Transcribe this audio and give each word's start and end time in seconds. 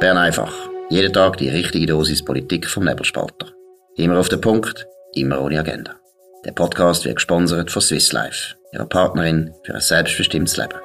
Bern 0.00 0.16
einfach. 0.16 0.54
Jeden 0.90 1.12
Tag 1.12 1.38
die 1.38 1.48
richtige 1.48 1.86
Dosis 1.86 2.24
Politik 2.24 2.68
vom 2.68 2.84
Nebelspalter. 2.84 3.52
Immer 3.96 4.20
auf 4.20 4.28
den 4.28 4.40
Punkt, 4.40 4.86
immer 5.14 5.42
ohne 5.42 5.58
Agenda. 5.58 5.96
Der 6.44 6.52
Podcast 6.52 7.04
wird 7.04 7.16
gesponsert 7.16 7.72
von 7.72 7.82
Swiss 7.82 8.12
Life, 8.12 8.54
ihrer 8.72 8.86
Partnerin 8.86 9.52
für 9.64 9.74
ein 9.74 9.80
selbstbestimmtes 9.80 10.56
Leben. 10.56 10.78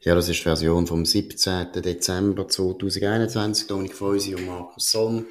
Ja, 0.00 0.16
das 0.16 0.28
ist 0.28 0.40
die 0.40 0.42
Version 0.42 0.88
vom 0.88 1.06
17. 1.06 1.68
Dezember 1.84 2.48
2021. 2.48 3.68
Dominik 3.68 3.94
Feusi 3.94 4.34
und 4.34 4.46
Markus 4.46 4.90
Somm. 4.90 5.26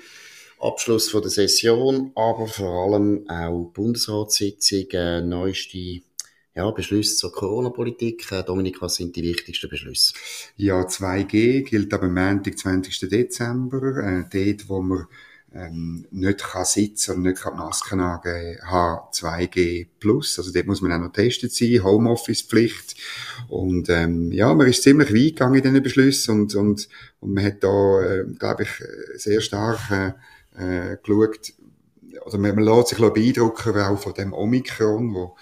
Abschluss 0.61 1.09
von 1.09 1.21
der 1.21 1.31
Session, 1.31 2.13
aber 2.15 2.47
vor 2.47 2.85
allem 2.85 3.29
auch 3.29 3.69
Bundesratssitzung, 3.73 4.85
neueste 5.27 6.03
ja, 6.55 6.71
Beschlüsse 6.71 7.17
zur 7.17 7.33
Corona-Politik. 7.33 8.31
Äh, 8.31 8.43
Dominik, 8.43 8.81
was 8.81 8.95
sind 8.95 9.15
die 9.15 9.23
wichtigsten 9.23 9.69
Beschlüsse? 9.69 10.13
Ja, 10.55 10.81
2G 10.81 11.63
gilt 11.63 11.93
aber 11.93 12.05
am 12.05 12.13
Montag, 12.13 12.57
20. 12.57 13.09
Dezember, 13.09 13.97
äh, 13.97 14.23
dort, 14.31 14.69
wo 14.69 14.81
man 14.81 15.07
ähm, 15.53 16.05
nicht 16.11 16.39
kann 16.39 16.65
sitzen 16.65 17.15
und 17.15 17.21
nicht 17.23 17.41
kann 17.41 17.57
Masken 17.57 17.99
angeben 17.99 18.59
haben, 18.63 19.09
2G+. 19.11 19.87
Also 20.37 20.51
dort 20.51 20.67
muss 20.67 20.81
man 20.81 20.93
auch 20.93 20.99
noch 20.99 21.11
getestet 21.11 21.53
sein, 21.53 21.83
Homeoffice-Pflicht. 21.83 22.95
Und 23.49 23.89
ähm, 23.89 24.31
ja, 24.31 24.53
man 24.53 24.67
ist 24.67 24.83
ziemlich 24.83 25.09
weit 25.09 25.35
gegangen 25.35 25.55
in 25.55 25.63
diesen 25.63 25.83
Beschlüssen 25.83 26.39
und, 26.39 26.55
und, 26.55 26.87
und 27.19 27.33
man 27.33 27.43
hat 27.43 27.63
da, 27.63 28.01
äh, 28.01 28.25
glaube 28.37 28.63
ich, 28.63 28.69
sehr 29.15 29.41
stark 29.41 29.79
äh, 29.91 30.13
äh, 30.57 30.97
geschaut, 31.03 31.53
oder 32.25 32.37
man, 32.37 32.55
man 32.55 32.63
lässt 32.63 32.89
sich 32.89 32.97
beeindrucken 32.97 33.77
auch 33.77 33.99
von 33.99 34.13
dem 34.13 34.33
Omikron, 34.33 35.13
wo 35.13 35.35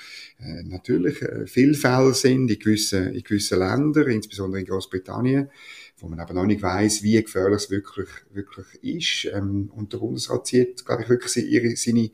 natürlich 0.63 1.21
äh, 1.21 1.47
viele 1.47 1.73
Fälle 1.73 2.13
sind 2.13 2.49
in 2.49 2.59
gewissen, 2.59 3.13
in 3.13 3.23
gewissen 3.23 3.59
Ländern, 3.59 4.09
insbesondere 4.09 4.61
in 4.61 4.67
Großbritannien, 4.67 5.49
wo 5.97 6.07
man 6.07 6.19
aber 6.19 6.33
noch 6.33 6.45
nicht 6.45 6.61
weiß, 6.61 7.03
wie 7.03 7.21
gefährlich 7.21 7.63
es 7.63 7.69
wirklich, 7.69 8.09
wirklich 8.31 8.65
ist. 8.83 9.33
Ähm, 9.33 9.71
und 9.75 9.93
der 9.93 9.97
Bundesrat 9.99 10.47
zieht, 10.47 10.85
glaube 10.85 11.03
ich, 11.03 11.09
wirklich 11.09 11.37
ihre, 11.37 11.75
seine 11.75 12.11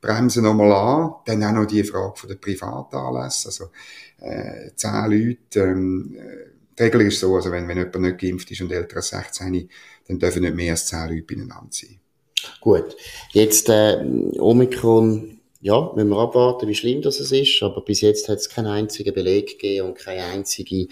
Bremsen 0.00 0.44
nochmal 0.44 0.72
an. 0.72 1.14
Dann 1.26 1.44
auch 1.44 1.52
noch 1.52 1.66
die 1.66 1.84
Frage 1.84 2.16
von 2.16 2.28
der 2.28 2.36
Privatanlässe. 2.36 3.48
Also, 3.48 3.70
äh, 4.20 4.70
zehn 4.74 5.10
Leute, 5.10 5.60
ähm, 5.60 6.16
äh, 6.18 6.50
die 6.78 6.82
Regel 6.84 7.02
ist 7.02 7.20
so, 7.20 7.34
also 7.34 7.50
wenn, 7.50 7.68
wenn 7.68 7.76
jemand 7.76 8.00
nicht 8.00 8.18
geimpft 8.18 8.50
ist 8.50 8.60
und 8.62 8.72
älter 8.72 8.96
als 8.96 9.08
16, 9.08 9.68
dann 10.08 10.18
dürfen 10.18 10.42
nicht 10.42 10.54
mehr 10.54 10.72
als 10.72 10.86
zehn 10.86 11.08
Leute 11.08 11.22
beieinander 11.22 11.68
sein. 11.70 12.00
Gut. 12.60 12.96
Jetzt, 13.32 13.68
äh, 13.68 14.02
Omikron 14.38 15.39
ja, 15.62 15.92
müssen 15.94 16.08
wir 16.08 16.18
abwarten, 16.18 16.68
wie 16.68 16.74
schlimm 16.74 17.02
das 17.02 17.20
ist. 17.20 17.62
Aber 17.62 17.82
bis 17.82 18.00
jetzt 18.00 18.28
hat 18.28 18.38
es 18.38 18.48
keinen 18.48 18.68
einzigen 18.68 19.12
Beleg 19.12 19.58
gegeben 19.58 19.88
und 19.88 19.98
keine 19.98 20.24
einzige 20.24 20.86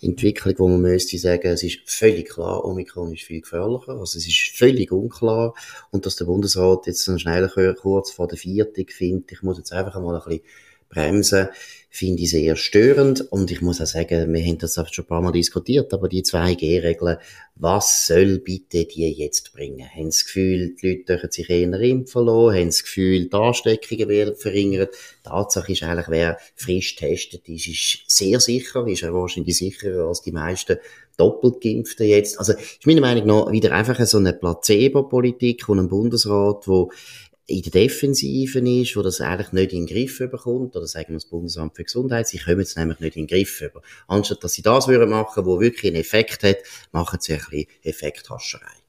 Entwicklung, 0.00 0.54
wo 0.58 0.68
man 0.68 0.80
müsste 0.80 1.18
sagen, 1.18 1.48
es 1.48 1.62
ist 1.62 1.80
völlig 1.84 2.30
klar, 2.30 2.64
Omikron 2.64 3.12
ist 3.12 3.24
viel 3.24 3.42
gefährlicher. 3.42 3.92
Also 3.92 4.18
es 4.18 4.26
ist 4.26 4.56
völlig 4.56 4.90
unklar. 4.92 5.54
Und 5.90 6.06
dass 6.06 6.16
der 6.16 6.24
Bundesrat 6.24 6.86
jetzt 6.86 7.06
dann 7.06 7.18
schnell 7.18 7.48
kurz 7.74 8.10
vor 8.10 8.26
der 8.26 8.38
Viertig 8.38 8.92
findet, 8.92 9.32
ich 9.32 9.42
muss 9.42 9.58
jetzt 9.58 9.72
einfach 9.72 10.00
mal 10.00 10.16
ein 10.16 10.24
bisschen 10.24 10.44
bremsen, 10.88 11.48
finde 11.94 12.24
ich 12.24 12.30
sehr 12.30 12.56
störend. 12.56 13.20
Und 13.30 13.52
ich 13.52 13.60
muss 13.60 13.80
auch 13.80 13.86
sagen, 13.86 14.32
wir 14.34 14.44
haben 14.44 14.58
das 14.58 14.74
schon 14.74 15.04
ein 15.04 15.06
paar 15.06 15.22
Mal 15.22 15.30
diskutiert, 15.30 15.94
aber 15.94 16.08
die 16.08 16.24
2G-Regeln, 16.24 17.18
was 17.54 18.08
soll 18.08 18.40
bitte 18.40 18.84
die 18.84 19.08
jetzt 19.12 19.52
bringen? 19.52 19.88
Haben 19.88 20.10
Sie 20.10 20.18
das 20.18 20.24
Gefühl, 20.24 20.74
die 20.74 20.88
Leute 20.88 21.04
dürfen 21.04 21.30
sich 21.30 21.48
eher 21.48 21.80
impfen 21.80 22.26
lassen? 22.26 22.52
Haben 22.52 22.70
Sie 22.72 22.78
das 22.78 22.82
Gefühl, 22.82 23.28
die 23.28 23.36
Ansteckungen 23.36 24.08
werden 24.08 24.34
verringert? 24.34 24.92
Tatsache 25.22 25.70
ist 25.70 25.84
eigentlich, 25.84 26.08
wer 26.08 26.38
frisch 26.56 26.96
testet 26.96 27.48
ist, 27.48 27.68
ist 27.68 27.98
sehr 28.08 28.40
sicher, 28.40 28.84
ist 28.88 29.02
ja 29.02 29.14
wahrscheinlich 29.14 29.56
sicherer 29.56 30.08
als 30.08 30.20
die 30.20 30.32
meisten 30.32 30.78
doppelt 31.16 31.60
geimpften 31.60 32.08
jetzt. 32.08 32.40
Also, 32.40 32.54
ist 32.54 32.86
meiner 32.86 33.02
Meinung 33.02 33.26
nach 33.26 33.52
wieder 33.52 33.70
einfach 33.70 34.04
so 34.04 34.18
eine 34.18 34.32
Placebo-Politik 34.32 35.62
von 35.64 35.78
einem 35.78 35.88
Bundesrat, 35.88 36.66
wo 36.66 36.90
in 37.46 37.62
der 37.62 37.72
Defensive 37.72 38.58
ist, 38.58 38.96
wo 38.96 39.02
das 39.02 39.20
eigentlich 39.20 39.52
nicht 39.52 39.72
in 39.72 39.86
den 39.86 39.94
Griff 39.94 40.18
bekommt, 40.18 40.76
oder 40.76 40.86
sagen 40.86 41.08
wir 41.08 41.16
das 41.16 41.26
Bundesamt 41.26 41.76
für 41.76 41.84
Gesundheit, 41.84 42.26
sie 42.26 42.38
kommen 42.38 42.60
es 42.60 42.76
nämlich 42.76 43.00
nicht 43.00 43.16
in 43.16 43.26
den 43.26 43.28
Griff 43.28 43.60
über. 43.60 43.82
Anstatt 44.06 44.42
dass 44.42 44.54
sie 44.54 44.62
das 44.62 44.88
würden 44.88 45.10
machen, 45.10 45.44
wo 45.44 45.60
wirklich 45.60 45.92
einen 45.92 46.00
Effekt 46.00 46.42
hat, 46.42 46.58
machen 46.92 47.20
sie 47.20 47.34
ein 47.34 47.40
bisschen 47.40 47.66
Effekthascherei. 47.82 48.83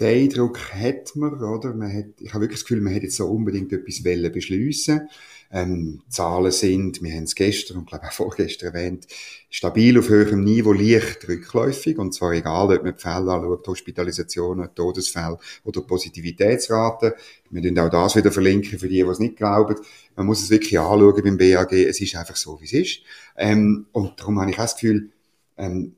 Den 0.00 0.22
Eindruck 0.22 0.72
hat 0.72 1.14
man, 1.14 1.34
oder? 1.42 1.74
Man 1.74 1.94
hat, 1.94 2.20
ich 2.20 2.32
habe 2.32 2.42
wirklich 2.42 2.60
das 2.60 2.64
Gefühl, 2.64 2.80
man 2.80 2.92
hätte 2.92 3.06
jetzt 3.06 3.16
so 3.16 3.26
unbedingt 3.26 3.72
etwas 3.72 4.02
beschliessen 4.32 5.08
ähm, 5.52 6.00
Zahlen 6.08 6.52
sind, 6.52 7.02
wir 7.02 7.12
haben 7.12 7.24
es 7.24 7.34
gestern 7.34 7.78
und 7.78 7.88
glaube 7.88 8.06
auch 8.06 8.12
vorgestern 8.12 8.72
erwähnt, 8.72 9.06
stabil 9.48 9.98
auf 9.98 10.08
höherem 10.08 10.44
Niveau, 10.44 10.72
leicht 10.72 11.26
rückläufig. 11.28 11.98
Und 11.98 12.14
zwar 12.14 12.32
egal, 12.32 12.72
ob 12.72 12.84
man 12.84 12.94
die 12.94 13.00
Fälle 13.00 13.32
anschaut, 13.32 13.66
Hospitalisationen, 13.66 14.68
Todesfälle 14.74 15.38
oder 15.64 15.80
Positivitätsraten. 15.80 17.12
Wir 17.50 17.62
werden 17.64 17.78
auch 17.80 17.90
das 17.90 18.14
wieder 18.14 18.30
verlinken 18.30 18.78
für 18.78 18.88
die, 18.88 19.02
die 19.02 19.08
es 19.08 19.18
nicht 19.18 19.36
glauben. 19.36 19.74
Man 20.14 20.26
muss 20.26 20.42
es 20.42 20.50
wirklich 20.50 20.78
anschauen 20.78 21.22
beim 21.22 21.36
BAG. 21.36 21.72
Es 21.72 22.00
ist 22.00 22.14
einfach 22.14 22.36
so, 22.36 22.60
wie 22.60 22.66
es 22.66 22.72
ist. 22.72 23.00
Ähm, 23.36 23.86
und 23.90 24.20
darum 24.20 24.40
habe 24.40 24.52
ich 24.52 24.56
auch 24.56 24.62
das 24.62 24.74
Gefühl, 24.74 25.10
ähm, 25.58 25.94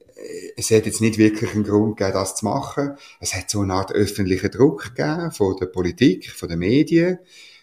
es 0.57 0.71
hat 0.71 0.87
jetzt 0.87 1.01
nicht 1.01 1.19
wirklich 1.19 1.55
einen 1.55 1.65
Grund 1.65 1.97
gegeben, 1.97 2.15
das 2.15 2.37
zu 2.37 2.45
machen. 2.45 2.97
Es 3.21 3.35
hat 3.35 3.51
so 3.51 3.61
eine 3.61 3.75
Art 3.75 3.93
öffentlichen 3.93 4.51
Druck 4.51 4.95
gegeben 4.95 5.33
von 5.33 5.57
der 5.57 5.67
Politik, 5.67 6.31
von 6.31 6.49
den 6.49 6.59
Medien. 6.59 7.19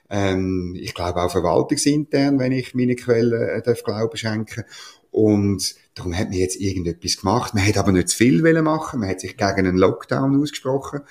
Ähm, 0.10 0.76
ich 0.80 0.94
glaube 0.94 1.22
auch 1.22 1.32
verwaltungsintern, 1.32 2.40
wenn 2.40 2.52
ich 2.52 2.74
meine 2.74 2.96
Quellen 2.96 3.42
äh, 3.42 3.62
darf 3.62 3.84
Glauben 3.84 4.18
schenken. 4.18 4.64
Und 5.12 5.76
darum 5.96 6.16
hat 6.16 6.30
man 6.30 6.38
jetzt 6.38 6.60
irgendetwas 6.60 7.18
gemacht. 7.18 7.54
Man 7.54 7.66
hat 7.66 7.78
aber 7.78 7.92
nicht 7.92 8.10
zu 8.10 8.18
viel 8.18 8.42
machen. 8.62 9.00
Man 9.00 9.10
hat 9.10 9.22
sich 9.22 9.38
gegen 9.38 9.68
einen 9.68 9.78
Lockdown 9.78 10.42
ausgesprochen. 10.42 11.02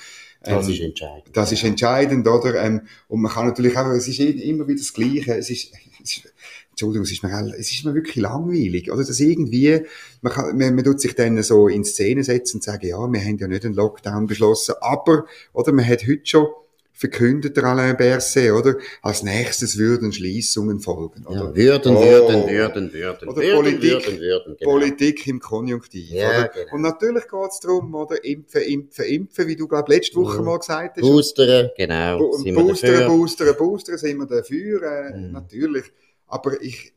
Das 0.42 0.66
ähm, 0.66 0.72
ist 0.72 0.80
entscheidend. 0.80 1.36
Das 1.36 1.52
ist 1.52 1.64
entscheidend, 1.64 2.28
oder? 2.28 2.62
Ähm, 2.62 2.82
und 3.08 3.20
man 3.20 3.32
kann 3.32 3.46
natürlich 3.46 3.76
auch, 3.76 3.88
es 3.88 4.06
ist 4.06 4.20
immer 4.20 4.66
wieder 4.68 4.78
das 4.78 4.92
Gleiche. 4.92 5.36
Es 5.36 5.50
ist, 5.50 5.72
es 6.02 6.16
ist 6.18 6.34
Entschuldigung, 6.78 7.02
es 7.02 7.10
ist 7.10 7.24
mir, 7.24 7.54
es 7.58 7.72
ist 7.72 7.84
mir 7.84 7.92
wirklich 7.92 8.16
langweilig, 8.16 8.92
oder? 8.92 9.04
Dass 9.04 9.18
irgendwie, 9.18 9.80
man 10.22 10.32
kann, 10.32 10.56
man, 10.56 10.76
man 10.76 10.84
tut 10.84 11.00
sich 11.00 11.12
dann 11.16 11.42
so 11.42 11.66
in 11.66 11.84
Szene 11.84 12.22
setzen 12.22 12.58
und 12.58 12.62
sagen, 12.62 12.86
ja, 12.86 12.98
wir 12.98 13.20
haben 13.20 13.36
ja 13.36 13.48
nicht 13.48 13.64
einen 13.64 13.74
Lockdown 13.74 14.28
beschlossen, 14.28 14.76
aber, 14.80 15.26
oder? 15.52 15.72
Man 15.72 15.84
hat 15.84 16.06
heute 16.06 16.24
schon 16.24 16.46
verkündet 16.92 17.56
der 17.56 17.64
Alain 17.64 17.96
Berset, 17.96 18.52
oder? 18.52 18.76
Als 19.02 19.24
nächstes 19.24 19.76
würden 19.76 20.12
Schließungen 20.12 20.78
folgen, 20.78 21.26
oder? 21.26 21.50
Ja, 21.50 21.56
würden, 21.56 21.96
oh. 21.96 22.00
würden, 22.00 22.48
würden, 22.48 22.92
würden. 22.92 23.28
Oder 23.28 23.42
würden, 23.42 23.56
Politik, 23.56 23.82
würden, 23.82 24.20
würden, 24.20 24.56
genau. 24.58 24.70
Politik 24.70 25.26
im 25.26 25.40
Konjunktiv, 25.40 26.10
ja, 26.10 26.28
oder? 26.28 26.48
Genau. 26.48 26.74
Und 26.74 26.82
natürlich 26.82 27.24
geht's 27.28 27.60
darum, 27.60 27.94
oder? 27.94 28.24
Impfen, 28.24 28.62
impfen, 28.62 29.04
impfen, 29.04 29.48
wie 29.48 29.56
du, 29.56 29.66
glaub, 29.66 29.88
letzte 29.88 30.16
Woche 30.16 30.38
mhm. 30.38 30.44
mal 30.44 30.58
gesagt 30.58 30.96
hast. 30.96 31.02
Boosteren, 31.02 31.70
genau. 31.76 32.18
Bo 32.18 32.30
boosteren, 32.30 33.06
boosteren, 33.08 33.56
boosteren, 33.56 33.98
sind 33.98 34.18
wir 34.18 34.26
dafür, 34.26 34.82
äh, 34.82 35.16
mhm. 35.16 35.32
natürlich. 35.32 35.84
Aber 36.28 36.60
ich, 36.62 36.92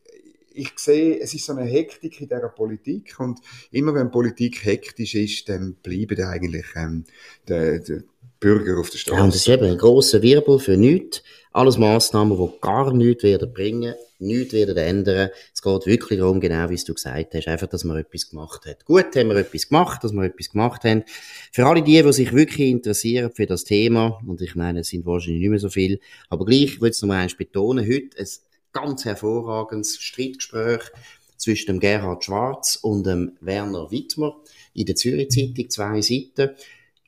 ich 0.53 0.71
sehe, 0.77 1.19
es 1.19 1.33
ist 1.33 1.45
so 1.45 1.53
eine 1.53 1.69
Hektik 1.69 2.19
in 2.21 2.27
dieser 2.27 2.49
Politik 2.49 3.19
und 3.19 3.39
immer 3.71 3.93
wenn 3.93 4.11
Politik 4.11 4.63
hektisch 4.63 5.15
ist, 5.15 5.49
dann 5.49 5.75
bleiben 5.81 6.21
eigentlich 6.23 6.65
ähm, 6.75 7.05
die, 7.47 7.81
die 7.85 8.03
Bürger 8.39 8.79
auf 8.79 8.89
der 8.89 8.97
Straße. 8.97 9.17
Ja, 9.17 9.23
und 9.23 9.33
das 9.33 9.41
ist 9.41 9.47
eben 9.47 9.65
ein 9.65 9.77
grosser 9.77 10.21
Wirbel 10.21 10.59
für 10.59 10.75
nichts. 10.75 11.23
Alles 11.53 11.77
Massnahmen, 11.77 12.37
die 12.37 12.61
gar 12.61 12.93
nichts 12.93 13.23
werden 13.23 13.53
bringen, 13.53 13.93
nichts 14.19 14.53
werden 14.53 14.77
ändern. 14.77 15.29
Es 15.53 15.61
geht 15.61 15.85
wirklich 15.85 16.19
darum, 16.19 16.39
genau 16.39 16.69
wie 16.69 16.75
du 16.75 16.93
gesagt 16.93 17.33
hast, 17.33 17.47
einfach, 17.47 17.67
dass 17.67 17.83
man 17.83 17.97
etwas 17.97 18.29
gemacht 18.29 18.65
hat. 18.65 18.85
Gut, 18.85 19.15
haben 19.15 19.29
wir 19.29 19.35
etwas 19.35 19.67
gemacht, 19.67 20.03
dass 20.03 20.13
wir 20.13 20.23
etwas 20.23 20.49
gemacht 20.49 20.83
haben. 20.85 21.03
Für 21.51 21.65
alle 21.67 21.83
die, 21.83 22.01
die 22.01 22.13
sich 22.13 22.33
wirklich 22.33 22.69
interessieren 22.69 23.31
für 23.33 23.45
das 23.45 23.63
Thema, 23.63 24.19
und 24.25 24.41
ich 24.41 24.55
meine, 24.55 24.79
es 24.79 24.87
sind 24.87 25.05
wahrscheinlich 25.05 25.41
nicht 25.41 25.49
mehr 25.49 25.59
so 25.59 25.69
viel, 25.69 25.99
aber 26.29 26.45
gleich, 26.45 26.63
ich 26.63 26.81
will 26.81 26.89
es 26.89 27.01
noch 27.01 27.13
eins 27.13 27.35
betonen, 27.35 27.85
heute 27.85 28.17
ein 28.17 28.27
ganz 28.73 29.05
hervorragendes 29.05 29.99
Streitgespräch 29.99 30.81
zwischen 31.37 31.67
dem 31.67 31.79
Gerhard 31.79 32.23
Schwarz 32.23 32.77
und 32.81 33.05
dem 33.05 33.33
Werner 33.41 33.91
Wittmer 33.91 34.37
in 34.73 34.85
der 34.85 34.95
Zürich 34.95 35.29
Zeitung, 35.29 35.69
zwei 35.69 36.01
Seiten. 36.01 36.55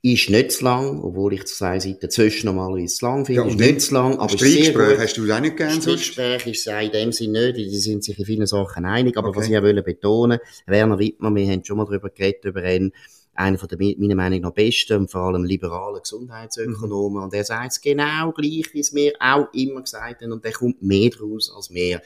Ist 0.06 0.30
nicht 0.30 0.52
zu 0.52 0.66
lang, 0.66 1.02
obwohl 1.02 1.34
ich 1.34 1.46
zwei 1.46 1.80
Seiten 1.80 2.10
zwischen 2.10 2.48
normalerweise 2.48 2.94
zu 2.94 3.06
lang 3.06 3.26
finde. 3.26 3.42
Ja, 3.42 3.48
ist 3.48 3.58
nicht 3.58 3.80
zu 3.80 3.94
lang, 3.94 4.20
aber 4.20 4.30
Streitgespräch 4.30 5.00
hast 5.00 5.16
du 5.16 5.32
auch 5.32 5.40
nicht 5.40 5.56
gern 5.56 5.82
Streitgespräch 5.82 6.46
ist 6.48 6.68
es 6.68 6.74
in 6.74 6.92
dem 6.92 7.12
Sinne 7.14 7.54
nicht, 7.54 7.72
die 7.72 7.78
sind 7.78 8.04
sich 8.04 8.20
in 8.20 8.26
vielen 8.26 8.46
Sachen 8.46 8.84
einig. 8.84 9.16
Aber 9.16 9.30
okay. 9.30 9.40
was 9.40 9.48
ich 9.48 9.58
auch 9.58 9.62
betonen 9.62 10.40
Werner 10.66 11.00
Wittmer, 11.00 11.34
wir 11.34 11.48
haben 11.50 11.64
schon 11.64 11.78
mal 11.78 11.86
darüber 11.86 12.10
geredet, 12.10 12.44
über 12.44 12.70
ihn, 12.70 12.92
einer 13.36 13.58
von 13.58 13.68
der, 13.68 13.78
meiner 13.78 14.16
Meinung 14.16 14.42
nach 14.42 14.52
besten 14.52 15.00
und 15.00 15.12
vor 15.12 15.22
allem 15.22 15.44
liberalen 15.44 16.02
Gesundheitsökonomen. 16.02 17.18
Mhm. 17.18 17.24
Und 17.24 17.34
er 17.34 17.44
sagt 17.44 17.72
es 17.72 17.82
genau 17.82 18.32
gleich, 18.32 18.74
wie 18.74 18.80
es 18.80 18.92
mir 18.92 19.14
auch 19.20 19.48
immer 19.54 19.82
gesagt 19.82 20.22
haben. 20.22 20.32
Und 20.32 20.44
der 20.44 20.54
kommt 20.54 20.82
mehr 20.82 21.10
draus 21.10 21.52
als 21.54 21.70
mehr. 21.70 22.02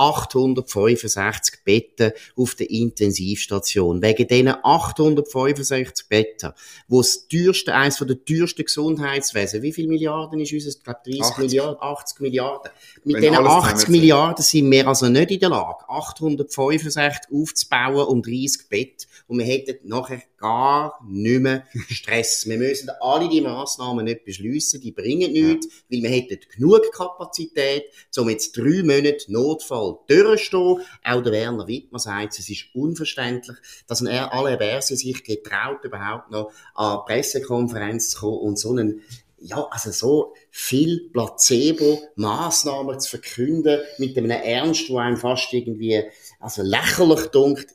865 0.00 1.62
Betten 1.62 2.12
auf 2.34 2.54
der 2.54 2.70
Intensivstation. 2.70 4.00
Wegen 4.00 4.26
diesen 4.26 4.54
865 4.62 6.08
Betten, 6.08 6.52
wo 6.88 7.02
das 7.02 7.28
teuerste, 7.28 7.74
eines 7.74 7.98
der 7.98 8.24
teuersten 8.24 8.64
Gesundheitswesen, 8.64 9.62
wie 9.62 9.72
viele 9.72 9.88
Milliarden 9.88 10.40
ist 10.40 10.54
unser? 10.54 10.70
Ich 10.70 10.82
glaube 10.82 11.00
30 11.04 11.22
80. 11.22 11.38
Milliarden, 11.38 11.82
80 11.82 12.20
Milliarden. 12.20 12.72
Mit 13.04 13.22
diesen 13.22 13.34
80 13.34 13.88
Milliarden 13.90 14.42
sind 14.42 14.70
wir 14.70 14.88
also 14.88 15.08
nicht 15.10 15.30
in 15.32 15.40
der 15.40 15.50
Lage, 15.50 15.84
865 15.88 17.30
aufzubauen 17.30 18.06
um 18.06 18.22
30 18.22 18.68
Betten 18.70 19.06
und 19.26 19.38
wir 19.38 19.44
hätten 19.44 19.86
nachher 19.86 20.22
gar 20.40 20.98
nicht 21.06 21.40
mehr 21.40 21.64
Stress. 21.88 22.48
wir 22.48 22.58
müssen 22.58 22.90
alle 23.00 23.28
die 23.28 23.42
Massnahmen 23.42 24.06
nicht 24.06 24.24
beschließen, 24.24 24.80
die 24.80 24.90
bringen 24.90 25.32
nichts, 25.32 25.68
weil 25.88 26.02
wir 26.02 26.10
hätten 26.10 26.38
genug 26.56 26.90
Kapazität, 26.92 27.84
um 28.16 28.28
jetzt 28.28 28.56
drei 28.56 28.82
Monate 28.82 29.30
Notfall 29.30 29.98
durchzustehen. 30.08 30.80
Auch 31.04 31.22
der 31.22 31.32
Werner 31.32 31.68
Wittmann 31.68 32.00
sagt, 32.00 32.38
es 32.38 32.48
ist 32.48 32.74
unverständlich, 32.74 33.56
dass 33.86 34.00
er 34.02 34.32
alle 34.32 34.56
Verse 34.56 34.96
sich 34.96 35.22
getraut, 35.22 35.84
überhaupt 35.84 36.30
noch 36.30 36.50
an 36.74 37.04
Pressekonferenz 37.06 38.10
zu 38.10 38.20
kommen 38.20 38.38
und 38.38 38.58
so 38.58 38.70
einen 38.70 39.02
ja, 39.42 39.66
also 39.70 39.90
so 39.90 40.34
viel 40.50 41.08
Placebo-Massnahmen 41.14 43.00
zu 43.00 43.08
verkünden 43.08 43.80
mit 43.96 44.16
einem 44.18 44.30
Ernst, 44.30 44.90
wo 44.90 44.98
einem 44.98 45.16
fast 45.16 45.52
irgendwie, 45.52 46.02
also 46.38 46.62
lächerlich 46.62 47.26
dunkt, 47.28 47.68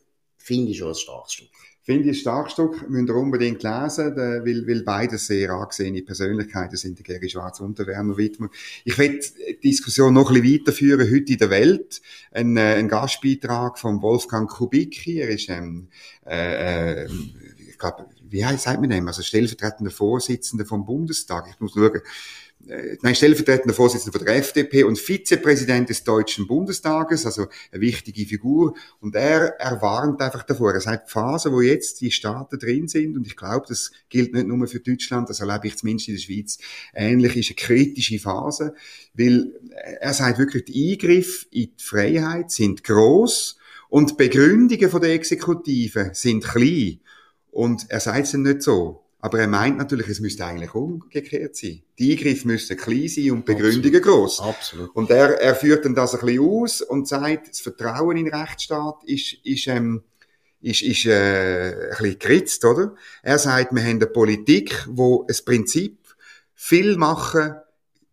finde 0.46 0.72
ich 0.72 0.78
schon 0.78 0.90
ein 0.90 0.96
starkes 0.96 1.34
Stück. 1.34 1.50
Finde 1.82 2.04
ich 2.04 2.18
ein 2.18 2.20
starkes 2.20 2.54
Stück, 2.54 2.88
müsst 2.90 3.10
ihr 3.10 3.16
unbedingt 3.16 3.64
lesen, 3.64 4.16
weil, 4.16 4.68
weil 4.68 4.84
beide 4.84 5.18
sehr 5.18 5.52
angesehene 5.52 6.04
Persönlichkeiten 6.04 6.78
sind, 6.78 7.00
der 7.00 7.04
Gary 7.04 7.30
Schwarz 7.30 7.60
und 7.60 7.80
der 7.80 7.88
Werner 7.88 8.16
Wittmer. 8.18 8.50
Ich 8.84 8.98
will 8.98 9.20
die 9.20 9.70
Diskussion 9.70 10.14
noch 10.14 10.30
ein 10.30 10.42
bisschen 10.42 10.62
weiterführen, 10.62 11.12
heute 11.12 11.34
in 11.34 11.40
der 11.40 11.50
Welt. 11.50 12.02
Ein, 12.32 12.58
äh, 12.58 12.76
ein 12.76 12.88
Gastbeitrag 12.88 13.80
von 13.80 14.02
Wolfgang 14.04 14.50
Kubicki, 14.50 15.20
er 15.20 15.30
ist, 15.30 15.50
ähm, 15.50 15.88
äh, 16.26 17.04
äh, 17.04 17.10
ich 17.70 17.78
glaube, 17.78 18.06
wie 18.30 18.46
heißt, 18.46 18.64
sagt 18.64 18.82
man 18.82 18.90
dem? 18.90 19.08
Also 19.08 19.24
stellvertretender 19.24 19.92
Vorsitzender 19.92 20.66
vom 20.66 20.86
Bundestag. 20.86 21.48
Ich 21.52 21.60
muss 21.60 21.74
schauen 21.74 22.02
nein, 23.02 23.16
stellvertretender 23.16 23.74
Vorsitzender 23.74 24.18
von 24.18 24.26
der 24.26 24.38
FDP 24.38 24.84
und 24.84 24.98
Vizepräsident 24.98 25.90
des 25.90 26.04
Deutschen 26.04 26.48
Bundestages, 26.48 27.26
also 27.26 27.48
eine 27.72 27.82
wichtige 27.82 28.26
Figur. 28.26 28.76
Und 29.00 29.16
er, 29.16 29.60
er 29.60 29.82
warnt 29.82 30.22
einfach 30.22 30.44
davor. 30.44 30.74
Er 30.74 30.82
sagt, 30.82 31.08
die 31.08 31.12
Phase, 31.12 31.52
wo 31.52 31.62
jetzt 31.62 32.02
die 32.02 32.12
Staaten 32.12 32.58
drin 32.58 32.88
sind, 32.88 33.16
und 33.16 33.28
ich 33.28 33.36
glaube, 33.36 33.66
das 33.68 33.92
gilt 34.10 34.34
nicht 34.34 34.48
nur 34.48 34.68
für 34.68 34.80
Deutschland, 34.80 35.30
das 35.30 35.40
erlebe 35.40 35.68
ich 35.68 35.78
zumindest 35.78 36.10
in 36.10 36.16
der 36.16 36.22
Schweiz, 36.22 36.58
ähnlich 36.94 37.36
ist 37.38 37.50
eine 37.50 37.56
kritische 37.56 38.20
Phase, 38.20 38.74
weil 39.14 39.54
er 40.00 40.14
sagt 40.14 40.40
wirklich, 40.40 40.66
die 40.66 40.92
Eingriffe 40.92 41.46
in 41.52 41.72
die 41.78 41.84
Freiheit 41.84 42.52
sind 42.52 42.84
groß 42.84 43.58
und 43.90 44.12
die 44.12 44.16
Begründungen 44.16 45.02
der 45.02 45.14
Exekutive 45.14 46.10
sind 46.14 46.44
klein. 46.44 47.00
Und 47.52 47.90
er 47.90 48.02
sagt 48.02 48.26
es 48.26 48.34
nicht 48.34 48.62
so. 48.62 49.05
Aber 49.26 49.40
er 49.40 49.48
meint 49.48 49.80
natürlich, 49.80 50.08
es 50.08 50.20
müsste 50.20 50.46
eigentlich 50.46 50.76
umgekehrt 50.76 51.56
sein. 51.56 51.82
Die 51.98 52.12
Eingriffe 52.12 52.48
müssten 52.48 52.78
klein 52.78 53.08
sein 53.08 53.32
und 53.32 53.44
Begründungen 53.44 54.00
groß. 54.00 54.40
Absolut. 54.42 54.96
Und 54.96 55.10
er, 55.10 55.42
er 55.42 55.56
führt 55.56 55.84
dann 55.84 55.96
das 55.96 56.14
ein 56.14 56.24
bisschen 56.24 56.46
aus 56.48 56.82
und 56.82 57.08
sagt, 57.08 57.50
das 57.50 57.60
Vertrauen 57.60 58.18
in 58.18 58.26
den 58.26 58.36
Rechtsstaat 58.36 59.04
ist, 59.04 59.34
ist, 59.44 59.66
ähm, 59.66 60.04
ist, 60.62 60.84
ist 60.84 61.08
äh, 61.08 61.72
ein 61.72 61.90
bisschen 61.98 62.20
geritzt, 62.20 62.66
oder? 62.66 62.94
Er 63.24 63.40
sagt, 63.40 63.74
wir 63.74 63.82
haben 63.82 63.96
eine 63.96 64.06
Politik, 64.06 64.86
wo 64.88 65.26
ein 65.28 65.38
Prinzip 65.44 65.98
viel 66.54 66.96
machen 66.96 67.56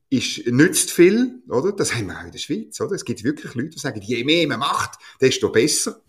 ist, 0.08 0.46
nützt 0.46 0.92
viel, 0.92 1.42
oder? 1.50 1.72
Das 1.72 1.94
haben 1.94 2.06
wir 2.06 2.18
auch 2.18 2.24
in 2.24 2.32
der 2.32 2.38
Schweiz, 2.38 2.80
oder? 2.80 2.94
Es 2.94 3.04
gibt 3.04 3.22
wirklich 3.22 3.54
Leute, 3.54 3.68
die 3.68 3.78
sagen, 3.78 4.00
je 4.00 4.24
mehr 4.24 4.48
man 4.48 4.60
macht, 4.60 4.98
desto 5.20 5.52
besser 5.52 6.00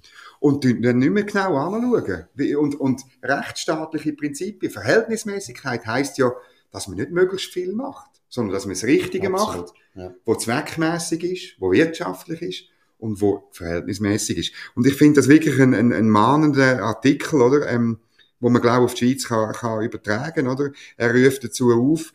und 0.43 0.65
dann 0.65 0.97
nicht 0.97 1.09
mehr 1.09 1.23
genau 1.23 1.55
anschauen. 1.55 2.25
Und, 2.57 2.75
und 2.75 3.01
rechtsstaatliche 3.23 4.11
Prinzipien, 4.11 4.69
Verhältnismäßigkeit 4.69 5.85
heißt 5.85 6.17
ja, 6.17 6.33
dass 6.69 6.89
man 6.89 6.97
nicht 6.97 7.11
möglichst 7.11 7.53
viel 7.53 7.71
macht, 7.71 8.09
sondern 8.27 8.53
dass 8.53 8.65
man 8.65 8.73
das 8.73 8.83
Richtige 8.83 9.33
Absolut, 9.33 9.67
macht, 9.67 9.73
ja. 9.95 10.13
wo 10.25 10.35
zweckmäßig 10.35 11.23
ist, 11.23 11.61
wo 11.61 11.71
wirtschaftlich 11.71 12.41
ist 12.41 12.63
und 12.97 13.21
wo 13.21 13.47
verhältnismäßig 13.51 14.37
ist. 14.37 14.53
Und 14.75 14.85
ich 14.85 14.95
finde 14.95 15.21
das 15.21 15.29
wirklich 15.29 15.57
ein, 15.61 15.73
ein, 15.73 15.93
ein 15.93 16.09
mahnender 16.09 16.83
Artikel, 16.83 17.41
oder, 17.41 17.71
ähm, 17.71 17.99
wo 18.41 18.49
man 18.49 18.61
glaube 18.61 18.83
auf 18.83 18.95
die 18.95 19.13
Schweiz 19.13 19.29
kann, 19.29 19.53
kann 19.53 19.81
übertragen, 19.81 20.49
oder? 20.49 20.71
Er 20.97 21.15
ruft 21.15 21.45
dazu 21.45 21.71
auf, 21.71 22.11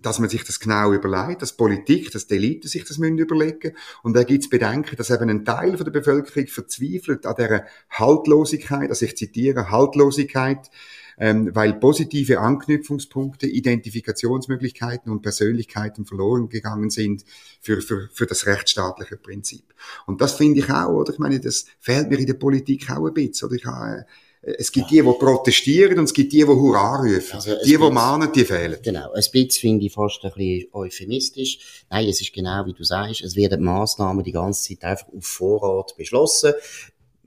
dass 0.00 0.18
man 0.18 0.28
sich 0.28 0.44
das 0.44 0.60
genau 0.60 0.92
überlegt, 0.92 1.42
dass 1.42 1.56
Politik, 1.56 2.12
dass 2.12 2.26
die 2.26 2.36
Elite 2.36 2.68
sich 2.68 2.84
das 2.84 2.98
müssen 2.98 3.18
überlegen 3.18 3.74
und 4.02 4.14
da 4.14 4.22
gibt 4.22 4.44
es 4.44 4.50
Bedenken, 4.50 4.96
dass 4.96 5.10
eben 5.10 5.28
ein 5.28 5.44
Teil 5.44 5.76
von 5.76 5.84
der 5.84 5.92
Bevölkerung 5.92 6.46
verzweifelt 6.46 7.26
an 7.26 7.34
dieser 7.36 7.64
Haltlosigkeit, 7.90 8.90
also 8.90 9.04
ich 9.04 9.16
zitiere 9.16 9.70
Haltlosigkeit, 9.70 10.70
ähm, 11.18 11.50
weil 11.52 11.74
positive 11.74 12.40
Anknüpfungspunkte, 12.40 13.46
Identifikationsmöglichkeiten 13.46 15.10
und 15.10 15.22
Persönlichkeiten 15.22 16.04
verloren 16.04 16.48
gegangen 16.48 16.90
sind 16.90 17.24
für, 17.60 17.80
für, 17.82 18.08
für 18.12 18.26
das 18.26 18.46
rechtsstaatliche 18.46 19.16
Prinzip. 19.16 19.74
Und 20.06 20.20
das 20.20 20.34
finde 20.34 20.60
ich 20.60 20.70
auch, 20.70 20.90
oder? 20.90 21.12
Ich 21.12 21.18
meine, 21.18 21.40
das 21.40 21.66
fehlt 21.80 22.08
mir 22.08 22.18
in 22.18 22.26
der 22.26 22.34
Politik 22.34 22.90
auch 22.90 23.06
ein 23.06 23.14
bisschen, 23.14 23.48
oder? 23.48 23.56
Ich 23.56 23.66
habe, 23.66 24.06
es 24.42 24.70
gibt 24.70 24.90
die, 24.90 25.02
die 25.02 25.12
protestieren 25.18 25.98
und 25.98 26.04
es 26.04 26.12
gibt 26.12 26.32
die, 26.32 26.38
die 26.38 26.46
Hurra 26.46 26.96
rufen. 26.96 27.34
Also 27.34 27.56
die, 27.64 27.76
die 27.76 27.78
mahnen, 27.78 28.30
die 28.32 28.44
fehlen. 28.44 28.78
Genau. 28.82 29.12
Ein 29.12 29.24
bisschen 29.32 29.50
finde 29.50 29.86
ich 29.86 29.92
fast 29.92 30.24
ein 30.24 30.32
bisschen 30.32 30.68
euphemistisch. 30.72 31.84
Nein, 31.90 32.08
es 32.08 32.20
ist 32.20 32.32
genau 32.32 32.64
wie 32.66 32.72
du 32.72 32.84
sagst. 32.84 33.22
Es 33.22 33.34
werden 33.36 33.64
Massnahmen 33.64 34.22
die 34.24 34.32
ganze 34.32 34.68
Zeit 34.68 34.84
einfach 34.84 35.08
auf 35.08 35.26
Vorrat 35.26 35.96
beschlossen. 35.96 36.52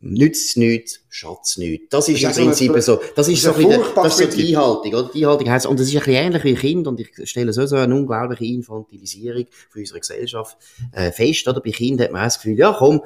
Nützt 0.04 0.50
es 0.50 0.56
nichts, 0.56 1.00
schatz 1.10 1.58
nichts. 1.58 1.86
Das 1.92 2.10
ist 2.10 2.24
im 2.24 2.32
Prinzip 2.32 2.74
so, 2.80 3.00
das 3.16 3.28
ist 3.28 3.44
so, 3.44 3.54
ein 3.54 3.58
bisschen, 3.58 3.84
das 3.94 4.20
ist 4.20 4.32
so 4.32 4.38
die 4.38 4.56
Einhaltung, 4.56 4.94
oder? 4.96 5.12
Die 5.14 5.24
Einhaltung 5.24 5.50
heisst, 5.52 5.68
und 5.68 5.80
das 5.80 5.88
ist 5.88 5.94
ein 5.94 6.00
bisschen 6.00 6.14
ähnlich 6.16 6.44
wie 6.44 6.56
Kind, 6.56 6.88
und 6.88 7.00
ich 7.00 7.30
stelle 7.30 7.54
so, 7.54 7.68
so 7.68 7.76
eine 7.76 7.94
unglaubliche 7.94 8.46
Infantilisierung 8.46 9.46
für 9.70 9.78
unsere 9.78 10.00
Gesellschaft, 10.00 10.58
äh, 10.92 11.12
fest, 11.12 11.48
oder? 11.48 11.62
Bei 11.62 11.70
Kindern 11.70 12.06
hat 12.06 12.14
man 12.14 12.24
das 12.24 12.38
Gefühl, 12.38 12.58
ja, 12.58 12.76
komm, 12.76 13.02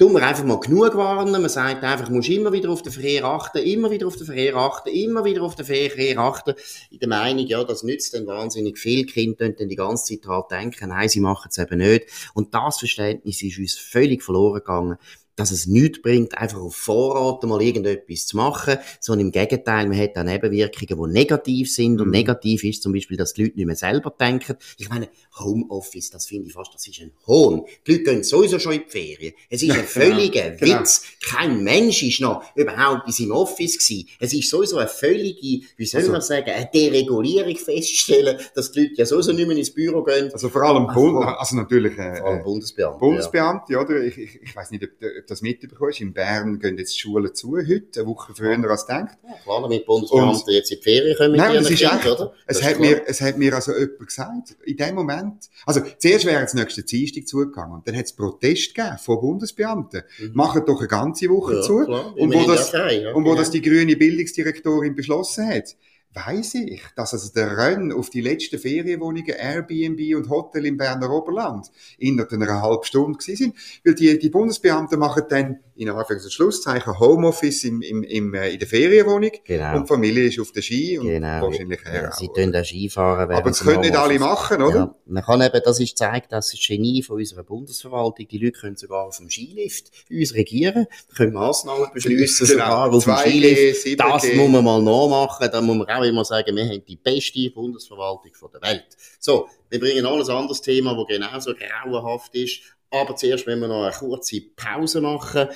tun 0.00 0.14
wir 0.14 0.26
einfach 0.26 0.44
mal 0.44 0.58
genug 0.58 0.96
warnen. 0.96 1.42
Man 1.42 1.50
sagt 1.50 1.84
einfach, 1.84 2.08
du 2.08 2.14
musst 2.14 2.30
immer 2.30 2.50
wieder 2.52 2.70
auf 2.70 2.80
den 2.80 2.90
Verkehr 2.90 3.22
achten, 3.26 3.58
immer 3.58 3.90
wieder 3.90 4.06
auf 4.06 4.16
den 4.16 4.24
Verkehr 4.24 4.56
achten, 4.56 4.88
immer 4.88 5.26
wieder 5.26 5.42
auf 5.42 5.56
den 5.56 5.66
Verkehr 5.66 6.18
achten. 6.18 6.54
In 6.90 7.00
der 7.00 7.08
Meinung, 7.08 7.46
ja, 7.46 7.62
das 7.64 7.82
nützt 7.82 8.14
dann 8.14 8.26
wahnsinnig 8.26 8.78
viel. 8.78 9.04
Kinder 9.04 9.50
dann 9.50 9.68
die 9.68 9.76
ganze 9.76 10.14
Zeit 10.14 10.24
daran 10.24 10.44
denken, 10.50 10.88
nein, 10.88 11.10
sie 11.10 11.20
machen 11.20 11.48
es 11.50 11.58
eben 11.58 11.76
nicht. 11.76 12.06
Und 12.32 12.54
das 12.54 12.78
Verständnis 12.78 13.42
ist 13.42 13.58
uns 13.58 13.74
völlig 13.74 14.22
verloren 14.22 14.60
gegangen 14.60 14.96
dass 15.40 15.50
es 15.50 15.66
nichts 15.66 16.02
bringt, 16.02 16.36
einfach 16.36 16.60
auf 16.60 16.76
Vorrat 16.76 17.42
mal 17.44 17.62
irgendetwas 17.62 18.26
zu 18.26 18.36
machen, 18.36 18.76
sondern 19.00 19.28
im 19.28 19.32
Gegenteil, 19.32 19.88
man 19.88 19.98
hat 19.98 20.16
auch 20.16 20.22
Nebenwirkungen, 20.22 21.12
die 21.12 21.18
negativ 21.18 21.72
sind 21.72 22.00
und 22.00 22.08
mhm. 22.08 22.12
negativ 22.12 22.62
ist 22.64 22.82
zum 22.82 22.92
Beispiel, 22.92 23.16
dass 23.16 23.32
die 23.32 23.44
Leute 23.44 23.56
nicht 23.56 23.66
mehr 23.66 23.76
selber 23.76 24.10
denken. 24.10 24.56
Ich 24.76 24.88
meine, 24.90 25.08
Homeoffice, 25.38 26.10
das 26.10 26.26
finde 26.26 26.48
ich 26.48 26.52
fast, 26.52 26.74
das 26.74 26.86
ist 26.86 27.00
ein 27.00 27.12
Hohn. 27.26 27.64
Die 27.86 27.92
Leute 27.92 28.04
gehen 28.04 28.22
sowieso 28.22 28.58
schon 28.58 28.72
in 28.74 28.82
die 28.84 28.90
Ferien. 28.90 29.34
Es 29.48 29.62
ist 29.62 29.70
ein 29.70 29.84
völliger 29.84 30.50
genau. 30.50 30.80
Witz. 30.80 31.04
Kein 31.24 31.64
Mensch 31.64 32.02
ist 32.02 32.20
noch 32.20 32.44
überhaupt 32.54 33.06
in 33.06 33.12
seinem 33.12 33.32
Office 33.32 33.78
gewesen. 33.78 34.08
Es 34.18 34.34
ist 34.34 34.50
sowieso 34.50 34.76
eine 34.76 34.88
völlige, 34.88 35.64
wie 35.76 35.86
soll 35.86 36.00
also, 36.00 36.12
man 36.12 36.20
sagen, 36.20 36.50
eine 36.50 36.68
Deregulierung 36.72 37.56
feststellen, 37.56 38.38
dass 38.54 38.72
die 38.72 38.80
Leute 38.80 38.94
ja 38.96 39.06
sowieso 39.06 39.32
nicht 39.32 39.46
mehr 39.46 39.56
ins 39.56 39.72
Büro 39.72 40.02
gehen. 40.02 40.30
Also 40.32 40.50
vor 40.50 40.62
allem, 40.64 40.86
also, 40.86 41.00
Bund, 41.00 41.24
also 41.24 41.56
natürlich, 41.56 41.96
äh, 41.96 42.16
vor 42.16 42.28
allem 42.28 42.42
Bundesbeamte. 42.42 42.98
Bundesbeamte, 42.98 43.72
ja. 43.72 43.80
oder? 43.80 44.02
Ich, 44.02 44.18
ich, 44.18 44.42
ich 44.42 44.54
weiß 44.54 44.70
nicht, 44.70 44.84
ob, 44.84 44.90
ob 44.90 45.26
das 45.30 45.42
mitbekommst. 45.42 46.00
In 46.00 46.12
Bern 46.12 46.58
gehen 46.58 46.76
jetzt 46.78 46.94
die 46.94 47.00
Schulen 47.00 47.34
zu 47.34 47.56
heute, 47.56 48.00
eine 48.00 48.08
Woche 48.08 48.34
früher 48.34 48.70
als 48.70 48.86
denkt. 48.86 49.18
Ja, 49.22 49.34
klar, 49.42 49.62
damit 49.62 49.86
Bundesbeamte 49.86 50.52
jetzt 50.52 50.70
in 50.70 50.78
die 50.78 50.82
Ferien 50.82 51.16
kommen 51.16 51.36
nein, 51.36 51.54
das 51.54 51.70
ist 51.70 51.82
echt, 51.82 52.06
oder? 52.06 52.32
Es 52.46 52.62
hat, 52.62 52.80
mir, 52.80 53.02
es 53.06 53.20
hat 53.20 53.38
mir 53.38 53.54
also 53.54 53.72
jemand 53.72 54.06
gesagt, 54.06 54.56
in 54.64 54.76
dem 54.76 54.94
Moment, 54.94 55.48
also 55.66 55.80
zuerst 55.98 56.24
wäre 56.26 56.44
es 56.44 56.54
nächste 56.54 56.82
Dienstag 56.82 57.26
zugegangen 57.26 57.74
und 57.74 57.88
dann 57.88 57.96
hat 57.96 58.06
es 58.06 58.12
Protest 58.12 58.74
gegeben 58.74 58.98
von 58.98 59.20
Bundesbeamten. 59.20 60.02
Mhm. 60.18 60.32
Machen 60.34 60.62
doch 60.66 60.78
eine 60.78 60.88
ganze 60.88 61.28
Woche 61.28 61.56
ja, 61.56 61.62
zu. 61.62 61.84
Klar, 61.84 62.16
und 62.16 62.34
wo, 62.34 62.46
das, 62.46 62.72
ja, 62.72 63.12
und 63.12 63.24
wo 63.24 63.30
genau. 63.30 63.36
das 63.36 63.50
die 63.50 63.62
grüne 63.62 63.96
Bildungsdirektorin 63.96 64.94
beschlossen 64.94 65.48
hat 65.48 65.76
weiß 66.12 66.54
ich, 66.54 66.82
dass 66.96 67.12
also 67.12 67.32
der 67.32 67.56
Renn 67.56 67.92
auf 67.92 68.10
die 68.10 68.20
letzten 68.20 68.58
Ferienwohnungen, 68.58 69.34
Airbnb 69.36 70.16
und 70.16 70.28
Hotel 70.28 70.66
im 70.66 70.76
Berner 70.76 71.10
Oberland 71.10 71.70
innerhalb 71.98 72.32
einer 72.32 72.62
halben 72.62 72.84
Stunde 72.84 73.18
gewesen 73.18 73.36
sind, 73.36 73.56
weil 73.84 73.94
die, 73.94 74.18
die 74.18 74.28
Bundesbeamten 74.28 74.98
machen 74.98 75.24
dann 75.28 75.60
in 75.80 75.88
Anführungs- 75.88 76.24
und 76.24 76.32
Schlusszeichen 76.32 76.98
Homeoffice 76.98 77.64
im, 77.64 77.80
im, 77.80 78.02
im, 78.02 78.34
äh, 78.34 78.50
in 78.50 78.58
der 78.58 78.68
Ferienwohnung 78.68 79.30
genau. 79.44 79.76
und 79.76 79.84
die 79.84 79.88
Familie 79.88 80.28
ist 80.28 80.38
auf 80.38 80.52
der 80.52 80.60
Ski 80.60 80.98
und 80.98 81.06
genau. 81.06 81.40
wahrscheinlich 81.40 81.80
ja, 81.86 82.12
Sie 82.12 82.28
tun 82.28 82.52
da 82.52 82.62
Skifahren. 82.62 83.30
Aber 83.30 83.48
das 83.48 83.60
können 83.60 83.80
nicht 83.80 83.96
alle 83.96 84.18
machen, 84.18 84.60
oder? 84.60 84.76
Ja, 84.76 84.94
man 85.06 85.22
kann 85.22 85.40
eben, 85.40 85.58
das 85.64 85.80
ist 85.80 85.96
zeigt, 85.96 86.32
das 86.32 86.52
ist 86.52 86.66
Genie 86.66 87.02
von 87.02 87.16
unserer 87.16 87.44
Bundesverwaltung. 87.44 88.28
Die 88.28 88.38
Leute 88.38 88.60
können 88.60 88.76
sogar 88.76 89.06
auf 89.06 89.16
dem 89.16 89.30
Skilift 89.30 89.90
uns 90.10 90.34
regieren, 90.34 90.86
können 91.16 91.32
Massnahmen 91.32 91.86
beschließen, 91.94 92.46
genau. 92.46 92.64
sogar 92.64 92.92
auf 92.92 93.04
dem 93.04 93.16
Skilift. 93.16 93.98
Das 93.98 94.34
muss 94.34 94.50
man 94.50 94.62
mal 94.62 94.82
nachmachen, 94.82 95.48
da 95.50 95.62
muss 95.62 95.78
man 95.78 95.88
auch 95.88 96.04
immer 96.04 96.26
sagen, 96.26 96.54
wir 96.56 96.64
haben 96.64 96.84
die 96.86 96.96
beste 96.96 97.50
Bundesverwaltung 97.50 98.32
der 98.52 98.60
Welt. 98.68 98.96
So, 99.18 99.48
wir 99.70 99.80
bringen 99.80 100.04
alles 100.04 100.28
anderes 100.28 100.60
Thema, 100.60 100.94
wo 100.94 101.06
genauso 101.06 101.54
grauenhaft 101.54 102.34
ist 102.34 102.60
Aber 102.90 103.14
zuerst 103.14 103.46
müssen 103.46 103.60
wir 103.60 103.68
noch 103.68 103.84
eine 103.84 103.92
kurze 103.92 104.40
Pause 104.56 105.00
machen. 105.00 105.48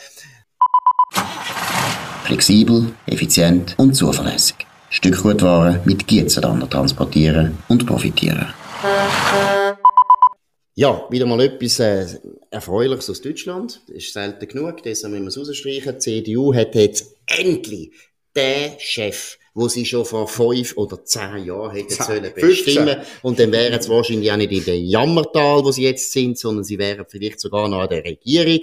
Flexibel, 2.25 2.95
effizient 3.07 3.75
und 3.77 3.95
zuverlässig. 3.95 4.57
Stückgutware 4.89 5.81
mit 5.85 6.07
Gietzendannen 6.07 6.71
transportieren 6.71 7.59
und 7.69 7.85
profitieren. 7.87 8.55
Ja, 10.77 11.07
wieder 11.11 11.27
mal 11.27 11.41
etwas 11.41 11.81
äh, 11.81 12.07
Erfreuliches 12.51 13.11
aus 13.11 13.21
Deutschland. 13.21 13.81
Ist 13.89 14.13
selten 14.13 14.47
genug, 14.47 14.83
deshalb 14.85 15.13
müssen 15.13 15.25
wir 15.25 15.43
es 15.43 15.49
rausstreichen. 15.49 15.95
Die 15.95 15.99
CDU 15.99 16.55
hat 16.55 16.75
jetzt 16.77 17.17
endlich 17.27 17.93
den 18.37 18.73
Chef, 18.79 19.39
wo 19.55 19.69
sie 19.69 19.85
schon 19.85 20.05
vor 20.05 20.27
fünf 20.27 20.77
oder 20.77 21.05
zehn 21.05 21.45
Jahren 21.45 21.71
hätten 21.71 22.03
sollen 22.03 22.33
bestimmen. 22.35 22.99
Und 23.23 23.39
dann 23.39 23.53
wären 23.53 23.81
sie 23.81 23.89
wahrscheinlich 23.91 24.31
auch 24.31 24.37
nicht 24.37 24.53
in 24.53 24.65
dem 24.65 24.85
Jammertal, 24.85 25.65
wo 25.65 25.71
sie 25.71 25.85
jetzt 25.85 26.13
sind, 26.13 26.39
sondern 26.39 26.65
sie 26.65 26.79
wären 26.79 27.07
vielleicht 27.09 27.41
sogar 27.41 27.69
noch 27.69 27.83
an 27.83 27.89
der 27.89 28.05
Regierung. 28.05 28.61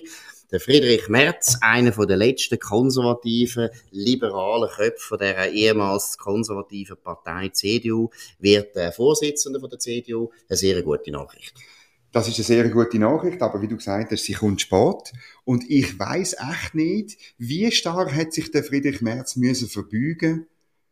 Der 0.51 0.60
Friedrich 0.60 1.08
Merz, 1.08 1.58
einer 1.62 1.94
von 1.94 2.10
der 2.10 2.18
letzten 2.18 2.60
konservativen, 2.60 3.70
liberalen 3.92 4.70
Köpfe 4.70 5.18
der 5.18 5.50
ehemals 5.50 6.18
konservativen 6.18 6.98
Partei 7.01 7.48
CDU, 7.54 8.10
wird 8.40 8.75
der 8.75 8.92
Vorsitzender 8.92 9.62
von 9.62 9.70
der 9.70 9.80
CDU. 9.80 10.30
Eine 10.50 10.58
sehr 10.58 10.82
gute 10.82 11.10
Nachricht. 11.10 11.54
Das 12.12 12.27
ist 12.27 12.36
eine 12.36 12.44
sehr 12.44 12.70
gute 12.70 13.00
Nachricht, 13.00 13.41
aber 13.41 13.62
wie 13.62 13.68
du 13.68 13.77
gesagt 13.77 14.12
hast, 14.12 14.25
sie 14.25 14.34
kommt 14.34 14.62
spät. 14.62 15.13
Und 15.46 15.63
ich 15.70 15.98
weiß 15.98 16.36
echt 16.51 16.75
nicht, 16.75 17.18
wie 17.38 17.72
stark 17.72 18.13
hat 18.13 18.34
sich 18.34 18.51
der 18.51 18.63
Friedrich 18.63 19.01
Merz 19.01 19.36
müssen 19.36 19.70
verbeugen 19.70 20.48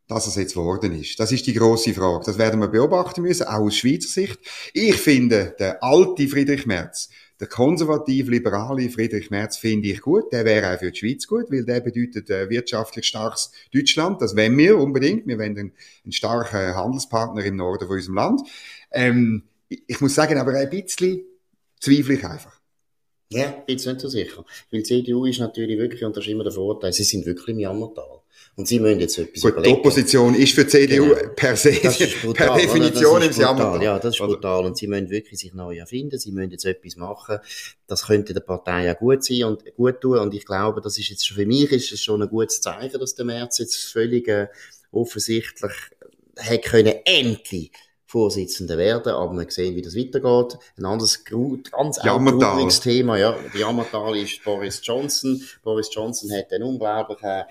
dass 0.09 0.25
es 0.25 0.35
jetzt 0.35 0.55
geworden 0.55 0.99
ist. 0.99 1.19
Das 1.19 1.31
ist 1.31 1.45
die 1.45 1.53
große 1.53 1.93
Frage. 1.93 2.25
Das 2.25 2.39
werden 2.39 2.59
wir 2.59 2.67
beobachten 2.67 3.21
müssen, 3.21 3.45
auch 3.45 3.59
aus 3.59 3.77
Schweizer 3.77 4.09
Sicht. 4.09 4.39
Ich 4.73 4.95
finde, 4.95 5.55
der 5.59 5.83
alte 5.83 6.27
Friedrich 6.27 6.65
Merz, 6.65 7.09
der 7.39 7.47
konservativ-liberale 7.47 8.89
Friedrich 8.89 9.29
Merz 9.29 9.57
finde 9.57 9.89
ich 9.89 10.01
gut. 10.01 10.33
Der 10.33 10.45
wäre 10.45 10.73
auch 10.73 10.79
für 10.79 10.91
die 10.91 10.97
Schweiz 10.97 11.27
gut, 11.27 11.51
weil 11.51 11.63
der 11.63 11.79
bedeutet 11.81 12.29
äh, 12.31 12.49
wirtschaftlich 12.49 13.05
starkes 13.05 13.51
Deutschland. 13.71 14.19
Das 14.19 14.35
wollen 14.35 14.57
wir 14.57 14.79
unbedingt. 14.79 15.27
Wir 15.27 15.37
wollen 15.37 15.57
einen, 15.57 15.73
einen 16.03 16.11
starken 16.11 16.75
Handelspartner 16.75 17.45
im 17.45 17.57
Norden 17.57 17.87
von 17.87 17.95
unserem 17.95 18.15
Land. 18.15 18.41
Ähm, 18.91 19.43
ich 19.69 20.01
muss 20.01 20.15
sagen, 20.15 20.37
aber 20.37 20.53
ein 20.53 20.69
bisschen 20.69 21.25
zweifle 21.79 22.15
ich 22.15 22.25
einfach. 22.25 22.59
Ja, 23.31 23.51
bin 23.51 23.77
jetzt 23.77 23.85
nicht 23.85 24.01
so 24.01 24.09
sicher. 24.09 24.43
Weil 24.71 24.81
die 24.81 24.83
CDU 24.83 25.25
ist 25.25 25.39
natürlich 25.39 25.77
wirklich, 25.77 26.03
und 26.03 26.17
das 26.17 26.25
ist 26.25 26.31
immer 26.31 26.43
der 26.43 26.53
Vorteil, 26.53 26.91
sie 26.91 27.03
sind 27.03 27.25
wirklich 27.27 27.49
im 27.49 27.59
Jammertal. 27.59 28.21
Und 28.55 28.67
sie 28.67 28.79
müssen 28.79 28.99
jetzt 28.99 29.17
etwas 29.17 29.41
Gut, 29.41 29.51
überlegen. 29.51 29.75
die 29.75 29.79
Opposition 29.79 30.35
ist 30.35 30.53
für 30.53 30.63
die 30.63 30.69
CDU 30.69 31.09
genau. 31.09 31.29
per 31.35 31.55
se, 31.55 31.71
brutal, 32.21 32.33
per 32.33 32.57
Definition 32.57 33.21
im 33.21 33.31
Jammertal. 33.31 33.83
Ja, 33.83 33.99
das 33.99 34.15
ist 34.15 34.19
brutal. 34.19 34.65
Und 34.65 34.77
sie 34.77 34.87
müssen 34.87 35.09
wirklich 35.11 35.39
sich 35.39 35.53
neu 35.53 35.77
erfinden. 35.77 36.17
Sie 36.17 36.31
müssen 36.31 36.51
jetzt 36.51 36.65
etwas 36.65 36.95
machen. 36.95 37.37
Das 37.85 38.07
könnte 38.07 38.33
der 38.33 38.41
Partei 38.41 38.85
ja 38.85 38.93
gut 38.93 39.23
sein 39.23 39.43
und 39.43 39.63
gut 39.75 40.01
tun. 40.01 40.17
Und 40.17 40.33
ich 40.33 40.45
glaube, 40.45 40.81
das 40.81 40.97
ist 40.97 41.09
jetzt 41.09 41.25
schon, 41.25 41.37
für 41.37 41.45
mich 41.45 41.71
ist 41.71 41.91
es 41.91 42.01
schon 42.01 42.21
ein 42.21 42.29
gutes 42.29 42.61
Zeichen, 42.61 42.99
dass 42.99 43.15
der 43.15 43.25
März 43.25 43.59
jetzt 43.59 43.77
völlig 43.77 44.27
äh, 44.27 44.47
offensichtlich 44.91 45.71
hat 46.37 46.63
können 46.63 46.95
endlich 47.05 47.71
Vorsitzender 48.09 48.79
werden, 48.79 49.13
aber 49.13 49.33
wir 49.37 49.51
sehen, 49.51 49.75
wie 49.75 49.83
das 49.83 49.95
weitergeht. 49.95 50.57
Ein 50.77 50.85
anderes 50.85 51.23
ganz 51.23 51.97
trauriges 51.99 52.79
Thema, 52.79 53.17
ja, 53.17 53.37
die 53.53 53.59
Jammertal 53.59 54.17
ist 54.17 54.43
Boris 54.43 54.81
Johnson. 54.83 55.39
Boris 55.63 55.89
Johnson 55.93 56.31
hat 56.31 56.51
einen 56.51 56.63
unglaublichen 56.63 57.43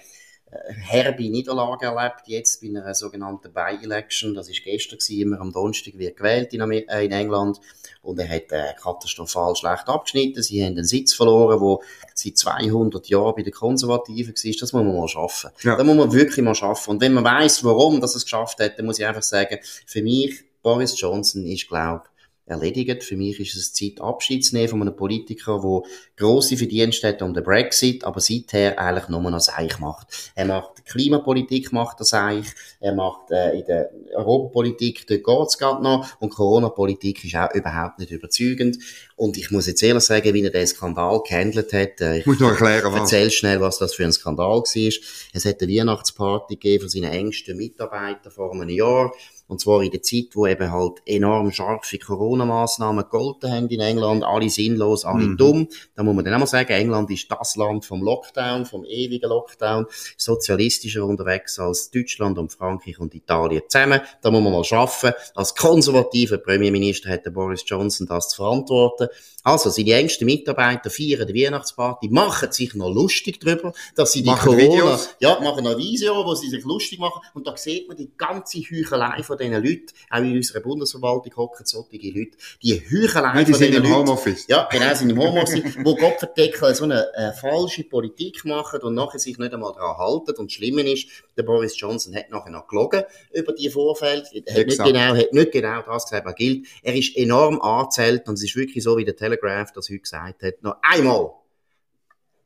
herbe 0.51 1.29
Niederlage 1.29 1.87
erlebt, 1.87 2.23
jetzt 2.27 2.61
bei 2.61 2.69
einer 2.69 2.95
sogenannten 2.95 3.53
By-Election. 3.53 4.35
Das 4.35 4.49
ist 4.49 4.65
gestern 4.65 4.99
gewesen, 4.99 5.21
immer 5.21 5.41
am 5.41 5.53
Donnerstag 5.53 5.99
wird 5.99 6.17
gewählt 6.17 6.53
in, 6.55 6.61
äh, 6.71 7.05
in 7.05 7.13
England. 7.13 7.61
Und 8.03 8.19
er 8.19 8.29
hat 8.29 8.51
äh, 8.51 8.73
katastrophal 8.81 9.55
schlecht 9.57 9.89
abgeschnitten. 9.89 10.43
Sie 10.43 10.63
haben 10.63 10.73
einen 10.73 10.85
Sitz 10.85 11.15
verloren, 11.15 11.61
wo 11.61 11.83
seit 12.15 12.39
200 12.39 13.09
Jahren 13.09 13.35
bei 13.37 13.43
den 13.43 13.53
Konservativen 13.53 14.35
war. 14.35 14.53
Das 14.61 14.73
muss 14.73 14.85
man 14.85 14.97
mal 14.97 15.09
schaffen. 15.09 15.51
Ja. 15.63 15.77
Das 15.77 15.85
muss 15.85 15.97
man 15.97 16.13
wirklich 16.13 16.45
mal 16.45 16.55
schaffen. 16.55 16.91
Und 16.91 17.01
wenn 17.01 17.13
man 17.13 17.25
weiß, 17.25 17.65
warum 17.65 18.01
das 18.01 18.15
es 18.15 18.25
geschafft 18.25 18.61
hat, 18.61 18.79
dann 18.79 18.87
muss 18.87 18.99
ich 18.99 19.07
einfach 19.07 19.23
sagen, 19.23 19.59
für 19.87 20.03
mich, 20.03 20.45
Boris 20.69 21.01
Johnson 21.01 21.47
ist, 21.47 21.67
glaube 21.67 22.03
erledigt. 22.51 23.05
Für 23.05 23.17
mich 23.17 23.39
ist 23.41 23.57
es 23.57 23.73
Zeit, 23.73 24.01
Abschied 24.01 24.45
zu 24.45 24.55
nehmen 24.55 24.69
von 24.69 24.83
einem 24.83 24.97
Politiker, 24.97 25.61
der 25.63 25.91
grosse 26.17 26.57
Verdienste 26.57 27.09
hat 27.09 27.23
um 27.23 27.35
den 27.35 27.45
Brexit, 27.45 28.05
aber 28.05 28.21
seither 28.21 28.79
eigentlich 28.79 29.09
nur 29.09 29.21
noch 29.21 29.41
Seich 29.41 29.79
macht. 29.79 30.33
Er 30.35 30.47
macht 30.47 30.85
Klimapolitik, 30.87 31.73
macht 31.73 32.01
er 32.01 32.05
Seich, 32.05 32.47
er 32.81 32.95
macht 32.95 33.31
äh, 33.31 33.59
in 33.59 33.67
der 33.67 33.91
Europapolitik, 34.15 35.07
dort 35.07 35.25
geht's 35.25 35.59
gerade 35.59 35.83
noch, 35.83 36.21
und 36.21 36.31
Corona-Politik 36.31 37.25
ist 37.25 37.37
auch 37.37 37.55
überhaupt 37.55 37.99
nicht 37.99 38.11
überzeugend. 38.11 38.79
Und 39.17 39.37
ich 39.37 39.51
muss 39.51 39.67
jetzt 39.67 39.83
ehrlich 39.83 40.05
sagen, 40.05 40.33
wie 40.33 40.45
er 40.45 40.51
den 40.51 40.67
Skandal 40.67 41.21
gehandelt 41.27 41.73
hat. 41.73 42.01
Äh, 42.01 42.19
ich 42.21 42.27
muss 42.27 42.39
noch 42.39 42.51
erklären, 42.51 42.93
was. 42.93 43.01
Erzähl 43.01 43.31
schnell, 43.31 43.61
was 43.61 43.79
das 43.79 43.95
für 43.95 44.05
ein 44.05 44.13
Skandal 44.13 44.61
war. 44.61 44.63
Es 44.65 45.45
hat 45.45 45.63
eine 45.63 45.73
Weihnachtsparty 45.73 46.55
gegeben 46.55 46.83
von 46.83 46.89
seinen 46.89 47.13
engsten 47.13 47.57
Mitarbeitern 47.57 48.33
vor 48.33 48.53
einem 48.53 48.69
Jahr. 48.69 49.13
Und 49.49 49.61
zwar 49.61 49.83
in 49.83 49.91
der 49.91 50.03
Zeit, 50.03 50.27
wo 50.35 50.47
eben 50.47 50.71
halt 50.71 51.01
enorm 51.07 51.51
scharfe 51.53 51.99
Corona-Massnahmen 52.39 53.05
gegolten 53.05 53.51
haben 53.51 53.69
in 53.69 53.81
England. 53.81 54.25
Alle 54.25 54.49
sinnlos, 54.49 55.05
alle 55.05 55.25
mhm. 55.25 55.37
dumm. 55.37 55.69
Da 55.95 56.03
muss 56.03 56.15
man 56.15 56.25
dann 56.25 56.35
auch 56.35 56.41
mal 56.41 56.47
sagen, 56.47 56.73
England 56.73 57.11
ist 57.11 57.31
das 57.31 57.57
Land 57.57 57.85
vom 57.85 58.03
Lockdown, 58.03 58.67
vom 58.67 58.85
ewigen 58.85 59.29
Lockdown. 59.29 59.87
Sozialistischer 60.17 61.05
unterwegs 61.05 61.59
als 61.59 61.91
Deutschland 61.91 62.39
und 62.39 62.53
Frankreich 62.53 62.99
und 62.99 63.15
Italien 63.15 63.63
zusammen. 63.69 64.01
Da 64.23 64.31
muss 64.31 64.43
man 64.43 64.53
mal 64.53 64.65
schaffen. 64.65 65.13
Als 65.35 65.55
konservativer 65.55 66.39
Premierminister 66.39 67.11
hat 67.11 67.25
der 67.25 67.31
Boris 67.31 67.65
Johnson 67.67 68.07
das 68.07 68.31
zu 68.31 68.37
verantworten. 68.37 69.09
Also, 69.45 69.71
seine 69.71 69.95
engsten 69.95 70.27
Mitarbeiter 70.27 70.91
feiern 70.91 71.27
die 71.27 71.43
Weihnachtsparty, 71.43 72.09
machen 72.09 72.53
sich 72.53 72.75
noch 72.75 72.91
lustig 72.91 73.41
darüber, 73.41 73.73
dass 73.95 74.13
sie 74.13 74.23
die 74.23 74.29
machen 74.29 74.51
Corona, 74.51 74.63
Videos. 74.63 75.09
ja, 75.21 75.41
machen 75.41 75.65
noch 75.65 75.79
Video, 75.79 76.25
wo 76.27 76.35
sie 76.35 76.51
sich 76.51 76.65
lustig 76.65 76.99
machen. 76.99 77.23
Und 77.35 77.47
da 77.47 77.57
sieht 77.57 77.89
man 77.89 77.97
die 77.97 78.11
ganze 78.17 78.59
Heuchelei 78.59 79.23
von 79.23 79.39
diesen 79.39 79.55
Leuten. 79.55 79.87
Auch 80.11 80.19
in 80.19 80.37
unserer 80.37 80.61
Bundesverwaltung 80.61 81.35
hocken 81.37 81.65
solche 81.65 81.97
Leute. 81.97 82.28
Die 82.63 82.81
Heuchelei 82.81 83.35
Nein, 83.35 83.45
die 83.45 83.53
von 83.53 83.61
sind 83.61 83.75
im 83.75 83.95
Homeoffice. 83.95 84.47
Ja, 84.49 84.69
genau, 84.71 84.95
sind 84.95 85.11
im 85.11 85.19
Homeoffice, 85.19 85.77
wo 85.85 85.95
Gott 85.95 86.19
verdeckeln 86.19 86.75
so 86.75 86.85
eine 86.85 87.07
äh, 87.15 87.33
falsche 87.33 87.85
Politik 87.85 88.45
machen 88.45 88.81
und 88.81 88.95
nachher 88.95 89.19
sich 89.19 89.39
nicht 89.39 89.53
einmal 89.53 89.73
daran 89.73 89.97
halten. 89.99 90.37
Und 90.39 90.51
das 90.51 90.55
Schlimme 90.55 90.83
ist, 90.83 91.09
der 91.37 91.43
Boris 91.43 91.79
Johnson 91.79 92.15
hat 92.15 92.31
nachher 92.31 92.51
noch 92.51 92.67
gelogen 92.67 93.03
über 93.33 93.53
die 93.53 93.71
Vorfälle. 93.71 94.23
Hat 94.23 94.33
nicht 94.33 94.79
genau, 94.79 95.17
hat 95.17 95.33
nicht 95.33 95.53
genau 95.53 95.83
das 95.83 96.05
gesagt, 96.05 96.27
was 96.27 96.35
gilt. 96.35 96.67
Er 96.83 96.95
ist 96.95 97.17
enorm 97.17 97.61
angezählt 97.61 98.29
und 98.29 98.35
es 98.35 98.45
ist 98.45 98.57
wirklich 98.57 98.85
so, 98.85 98.97
wie 98.97 99.05
der 99.05 99.17
Telegraph 99.17 99.73
das 99.73 99.89
heute 99.89 100.01
gesagt 100.01 100.43
hat, 100.43 100.63
noch 100.63 100.77
einmal 100.83 101.33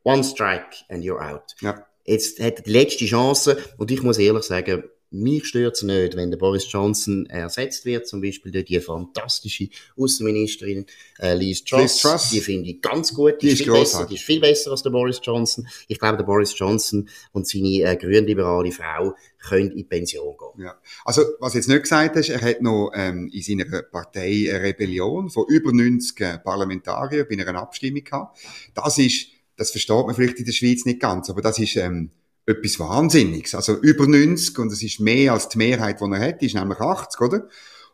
One 0.05 0.25
Strike 0.25 0.85
and 0.89 1.05
you're 1.05 1.21
out. 1.21 1.55
Ja. 1.61 1.87
Jetzt 2.05 2.41
hat 2.41 2.57
er 2.57 2.62
die 2.62 2.71
letzte 2.71 3.05
Chance 3.07 3.57
und 3.79 3.91
ich 3.91 4.03
muss 4.03 4.19
ehrlich 4.19 4.45
sagen, 4.45 4.85
mich 5.12 5.47
stört 5.47 5.76
es 5.76 5.83
nicht, 5.83 6.16
wenn 6.16 6.31
der 6.31 6.38
Boris 6.38 6.71
Johnson 6.71 7.26
ersetzt 7.26 7.85
wird, 7.85 8.07
zum 8.07 8.21
Beispiel 8.21 8.50
durch 8.50 8.64
die 8.64 8.81
fantastische 8.81 9.69
Außenministerin 9.97 10.87
äh, 11.19 11.35
Liz 11.35 11.64
Truss. 11.64 11.81
Liz 11.81 11.99
Truss. 11.99 12.31
Die 12.31 12.40
finde 12.40 12.71
ich 12.71 12.81
ganz 12.81 13.12
gut. 13.12 13.42
Die, 13.42 13.47
die 13.47 13.52
ist, 13.52 13.62
viel 13.62 13.73
besser, 13.73 14.07
die 14.07 14.14
ist 14.14 14.25
viel 14.25 14.40
besser 14.40 14.71
als 14.71 14.83
der 14.83 14.90
Boris 14.90 15.21
Johnson. 15.23 15.66
Ich 15.88 15.99
glaube, 15.99 16.16
der 16.16 16.25
Boris 16.25 16.59
Johnson 16.59 17.09
und 17.33 17.47
seine 17.47 17.83
äh, 17.83 17.97
grünliberale 17.97 18.73
Frau 18.73 19.14
können 19.38 19.73
in 19.73 19.88
Pension 19.88 20.37
gehen. 20.37 20.64
Ja. 20.64 20.81
Also, 21.04 21.23
was 21.40 21.54
jetzt 21.54 21.69
nicht 21.69 21.83
gesagt 21.83 22.16
hast, 22.16 22.28
er 22.28 22.40
hat 22.40 22.62
noch 22.62 22.92
ähm, 22.95 23.31
in 23.33 23.42
seiner 23.42 23.83
Partei 23.83 24.49
eine 24.50 24.62
Rebellion 24.62 25.31
von 25.31 25.45
über 25.49 25.73
90 25.73 26.42
Parlamentariern 26.42 27.26
bei 27.28 27.38
einer 27.38 27.61
Abstimmung 27.61 28.04
gehabt. 28.04 28.38
Das 28.75 28.99
ist, 28.99 29.28
das 29.57 29.71
versteht 29.71 30.07
man 30.07 30.14
vielleicht 30.14 30.38
in 30.38 30.45
der 30.45 30.52
Schweiz 30.52 30.85
nicht 30.85 31.00
ganz, 31.00 31.28
aber 31.28 31.42
das 31.42 31.59
ist 31.59 31.76
ähm, 31.76 32.11
etwas 32.47 32.79
Wahnsinniges. 32.81 33.55
Also 33.55 33.77
über 33.77 34.07
90 34.07 34.59
und 34.59 34.73
das 34.73 34.83
ist 34.83 35.01
mehr 35.01 35.33
als 35.33 35.49
die 35.49 35.59
Mehrheit, 35.59 36.01
die 36.01 36.05
er 36.05 36.21
hat, 36.21 36.43
ist 36.43 36.55
nämlich 36.55 36.81
80, 36.81 37.21
oder? 37.21 37.49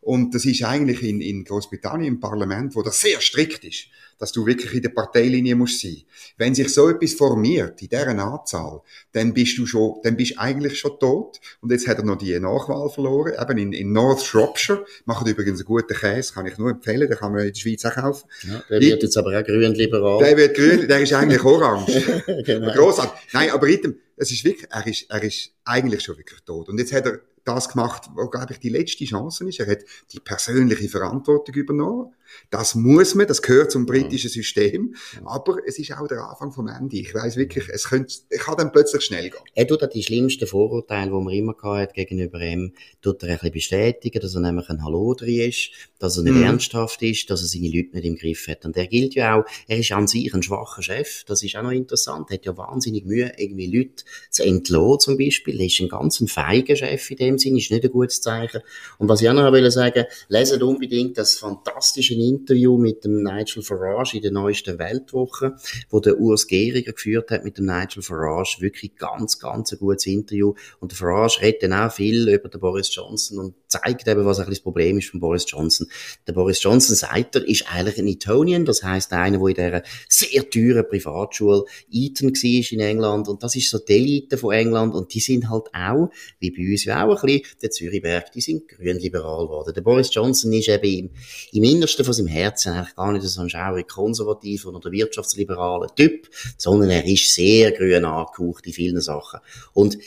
Und 0.09 0.35
das 0.35 0.47
ist 0.47 0.63
eigentlich 0.65 1.03
in, 1.03 1.21
in 1.21 1.45
Großbritannien 1.45 2.15
im 2.15 2.19
Parlament, 2.19 2.75
wo 2.75 2.83
das 2.83 2.99
sehr 2.99 3.21
strikt 3.21 3.63
ist 3.65 3.89
dass 4.19 4.33
du 4.33 4.45
wirklich 4.47 4.75
in 4.75 4.83
der 4.83 4.89
Parteilinie 4.89 5.55
musst 5.55 5.81
sein. 5.81 6.03
Wenn 6.37 6.55
sich 6.55 6.75
so 6.75 6.89
etwas 6.89 7.15
formiert, 7.15 7.81
in 7.81 7.89
dieser 7.89 8.09
Anzahl, 8.09 8.81
dann 9.13 9.33
bist 9.33 9.57
du 9.59 9.67
schon, 9.67 10.01
dann 10.03 10.17
bist 10.17 10.33
du 10.33 10.41
eigentlich 10.41 10.79
schon 10.79 10.99
tot. 10.99 11.41
Und 11.61 11.71
jetzt 11.71 11.87
hat 11.87 11.99
er 11.99 12.05
noch 12.05 12.19
die 12.19 12.39
Nachwahl 12.39 12.91
verloren, 12.91 13.35
eben 13.41 13.59
in, 13.59 13.73
in 13.73 13.93
North 13.93 14.23
Shropshire. 14.23 14.85
Macht 15.05 15.27
übrigens 15.27 15.61
einen 15.61 15.67
guten 15.67 15.95
Käse, 15.95 16.35
kann 16.35 16.47
ich 16.47 16.59
nur 16.59 16.71
empfehlen, 16.71 17.09
den 17.09 17.17
kann 17.17 17.33
man 17.33 17.43
in 17.43 17.53
der 17.53 17.61
Schweiz 17.61 17.85
auch 17.85 17.95
kaufen. 17.95 18.29
Ja, 18.43 18.63
der 18.69 18.81
wird 18.81 19.03
jetzt 19.03 19.17
aber 19.17 19.39
auch 19.39 19.45
grün-liberal. 19.45 20.19
Der 20.19 20.37
wird 20.37 20.57
grün, 20.57 20.89
der 20.89 21.01
ist 21.01 21.13
eigentlich 21.13 21.45
orange. 21.45 22.25
genau. 22.45 22.73
Grossartig. 22.73 23.21
Nein, 23.33 23.51
aber 23.51 23.67
Ritem, 23.67 23.95
es 24.17 24.33
ist 24.33 24.45
wirklich, 24.45 24.69
er 24.69 24.87
ist, 24.87 25.07
er 25.09 25.23
ist 25.23 25.53
eigentlich 25.65 26.03
schon 26.03 26.19
wirklich 26.19 26.41
tot. 26.41 26.69
Und 26.69 26.79
jetzt 26.79 26.93
hat 26.93 27.07
er 27.07 27.21
das 27.45 27.69
gemacht, 27.69 28.11
wo, 28.15 28.29
glaube 28.29 28.53
ich, 28.53 28.61
die 28.61 28.69
letzte 28.69 29.05
Chance 29.05 29.49
ist. 29.49 29.61
Er 29.61 29.71
hat 29.71 29.85
die 30.13 30.21
persönliche 30.21 30.89
Verantwortung 30.89 31.55
übernommen. 31.55 32.15
Das 32.51 32.75
muss 32.75 33.15
man, 33.15 33.27
das 33.27 33.43
gehört 33.43 33.71
zum 33.71 33.87
britischen 33.87 34.31
System. 34.31 34.95
Aber 35.25 35.59
es 35.67 35.79
ist 35.79 35.93
auch 35.93 36.09
der 36.09 36.23
Anfang 36.23 36.53
vom 36.53 36.69
Ende. 36.69 36.97
Ich 36.97 37.15
weiß 37.15 37.37
wirklich, 37.37 37.69
es 37.69 37.89
könnte, 37.89 38.15
kann 38.31 38.57
dann 38.57 38.73
plötzlich 38.73 39.03
schnell 39.03 39.31
gehen. 39.31 39.41
Er 39.55 39.67
tut 39.67 39.83
die 39.95 40.03
schlimmsten 40.03 40.47
Vorurteile, 40.47 41.11
die 41.11 41.25
man 41.25 41.33
immer 41.33 41.55
gehabt 41.55 41.95
gegenüber 41.95 42.41
ihm, 42.41 42.73
tut 43.03 43.23
er 43.23 43.29
ein 43.29 43.35
bisschen 43.37 43.53
bestätigen, 43.53 44.21
dass 44.21 44.35
er 44.35 44.41
nämlich 44.41 44.69
ein 44.69 44.83
Hallodri 44.85 45.47
ist, 45.47 45.71
dass 45.99 46.17
er 46.17 46.23
nicht 46.23 46.35
mm. 46.35 46.43
ernsthaft 46.43 47.03
ist, 47.03 47.31
dass 47.31 47.43
er 47.43 47.49
seine 47.49 47.69
Leute 47.69 47.97
nicht 47.97 48.05
im 48.05 48.17
Griff 48.17 48.47
hat. 48.49 48.65
Und 48.65 48.77
er 48.77 48.87
gilt 48.87 49.15
ja 49.15 49.39
auch, 49.39 49.45
er 49.67 49.79
ist 49.79 49.93
an 49.93 50.07
sich 50.07 50.33
ein 50.33 50.43
schwacher 50.43 50.83
Chef. 50.83 51.25
Das 51.25 51.43
ist 51.43 51.57
auch 51.57 51.63
noch 51.63 51.71
interessant. 51.71 52.31
Er 52.31 52.35
hat 52.35 52.47
ja 52.47 52.57
wahnsinnig 52.57 53.05
Mühe, 53.05 53.33
irgendwie 53.37 53.67
Leute 53.67 54.05
zu 54.31 54.45
entlassen, 54.45 55.01
zum 55.01 55.19
Beispiel. 55.19 55.61
Er 55.61 55.67
ist 55.67 55.81
ein 55.81 55.89
ganz 55.89 56.23
feiger 56.29 56.77
Chef 56.77 57.11
in 57.11 57.17
dem 57.17 57.39
Sinn, 57.39 57.57
ist 57.57 57.71
nicht 57.71 57.85
ein 57.85 57.91
gutes 57.91 58.21
Zeichen. 58.21 58.61
Und 58.99 59.09
was 59.09 59.21
ich 59.21 59.29
auch 59.29 59.35
noch 59.35 59.53
will 59.53 59.71
sagen, 59.71 60.05
leset 60.29 60.63
unbedingt 60.63 61.19
das 61.19 61.37
fantastische 61.37 62.17
Interview 62.21 62.77
mit 62.77 63.05
dem 63.05 63.23
Nigel 63.23 63.63
Farage 63.63 64.17
in 64.17 64.23
der 64.23 64.33
neuesten 64.33 64.79
Weltwoche, 64.79 65.57
wo 65.91 66.01
der 66.01 66.19
Urs 66.19 66.47
Gehriger 66.47 66.93
geführt 66.93 67.31
hat 67.31 67.45
mit 67.45 67.59
dem 67.59 67.67
Nigel 67.67 68.03
Farage. 68.03 68.59
Wirklich 68.61 68.97
ganz, 68.97 69.39
ganz 69.39 69.73
ein 69.73 69.79
gutes 69.79 70.07
Interview. 70.07 70.55
Und 70.81 70.93
der 70.93 70.99
Farage 70.99 71.41
redet 71.43 71.63
dann 71.63 71.73
auch 71.73 71.93
viel 71.93 72.29
über 72.29 72.49
den 72.49 72.61
Boris 72.61 72.95
Johnson 72.95 73.39
und 73.39 73.55
zeigt 73.69 74.09
eben, 74.09 74.25
was 74.25 74.41
ein 74.41 74.49
das 74.49 74.61
Problem 74.61 74.99
ist 74.99 75.11
von 75.11 75.21
Boris 75.21 75.45
Johnson. 75.47 75.87
Der 76.27 76.33
Boris 76.33 76.63
Johnson 76.63 76.97
sagt 76.97 77.37
er, 77.37 77.47
ist 77.47 77.67
eigentlich 77.73 77.99
ein 77.99 78.09
Etonian, 78.09 78.65
das 78.65 78.83
heißt 78.83 79.13
einer, 79.13 79.39
der 79.39 79.49
in 79.49 79.55
dieser 79.55 79.83
sehr 80.09 80.49
teuren 80.49 80.89
Privatschule 80.89 81.65
Eton 81.93 82.31
war 82.31 82.73
in 82.73 82.81
England 82.81 83.29
und 83.29 83.43
das 83.43 83.57
ist 83.57 83.71
so 83.71 83.79
die 83.79 83.93
Elite 83.93 84.39
von 84.39 84.55
England 84.55 84.95
und 84.95 85.13
die 85.15 85.21
sind 85.21 85.49
halt 85.51 85.67
auch, 85.73 86.11
wie 86.41 86.51
bei 86.51 86.71
uns 86.71 86.85
ja 86.85 87.07
auch 87.07 87.23
ein 87.23 87.27
bisschen, 87.27 87.43
der 87.63 87.71
Zürichberg, 87.71 88.33
die 88.33 88.41
sind 88.41 88.69
grünliberal 88.69 89.47
geworden. 89.47 89.75
Der 89.75 89.83
Boris 89.83 90.13
Johnson 90.13 90.53
ist 90.53 90.69
eben 90.69 90.85
im, 90.85 91.11
im 91.53 91.65
Innersten 91.65 92.05
von 92.09 92.15
seinem 92.15 92.29
Herzen 92.29 92.73
eigentlich 92.73 92.97
gar 92.97 93.13
nicht 93.13 93.23
so 93.27 93.41
ein 93.41 93.51
schaurig 93.51 93.87
konservativer 93.87 94.71
oder 94.71 94.91
wirtschaftsliberaler 94.91 95.95
Typ, 95.95 96.29
sondern 96.57 96.89
er 96.91 97.05
ist 97.05 97.35
sehr 97.35 97.73
grün 97.73 98.07
angehaucht 98.07 98.67
in 98.67 98.73
vielen 98.73 99.01
Sachen. 99.01 99.41
Und 99.75 99.99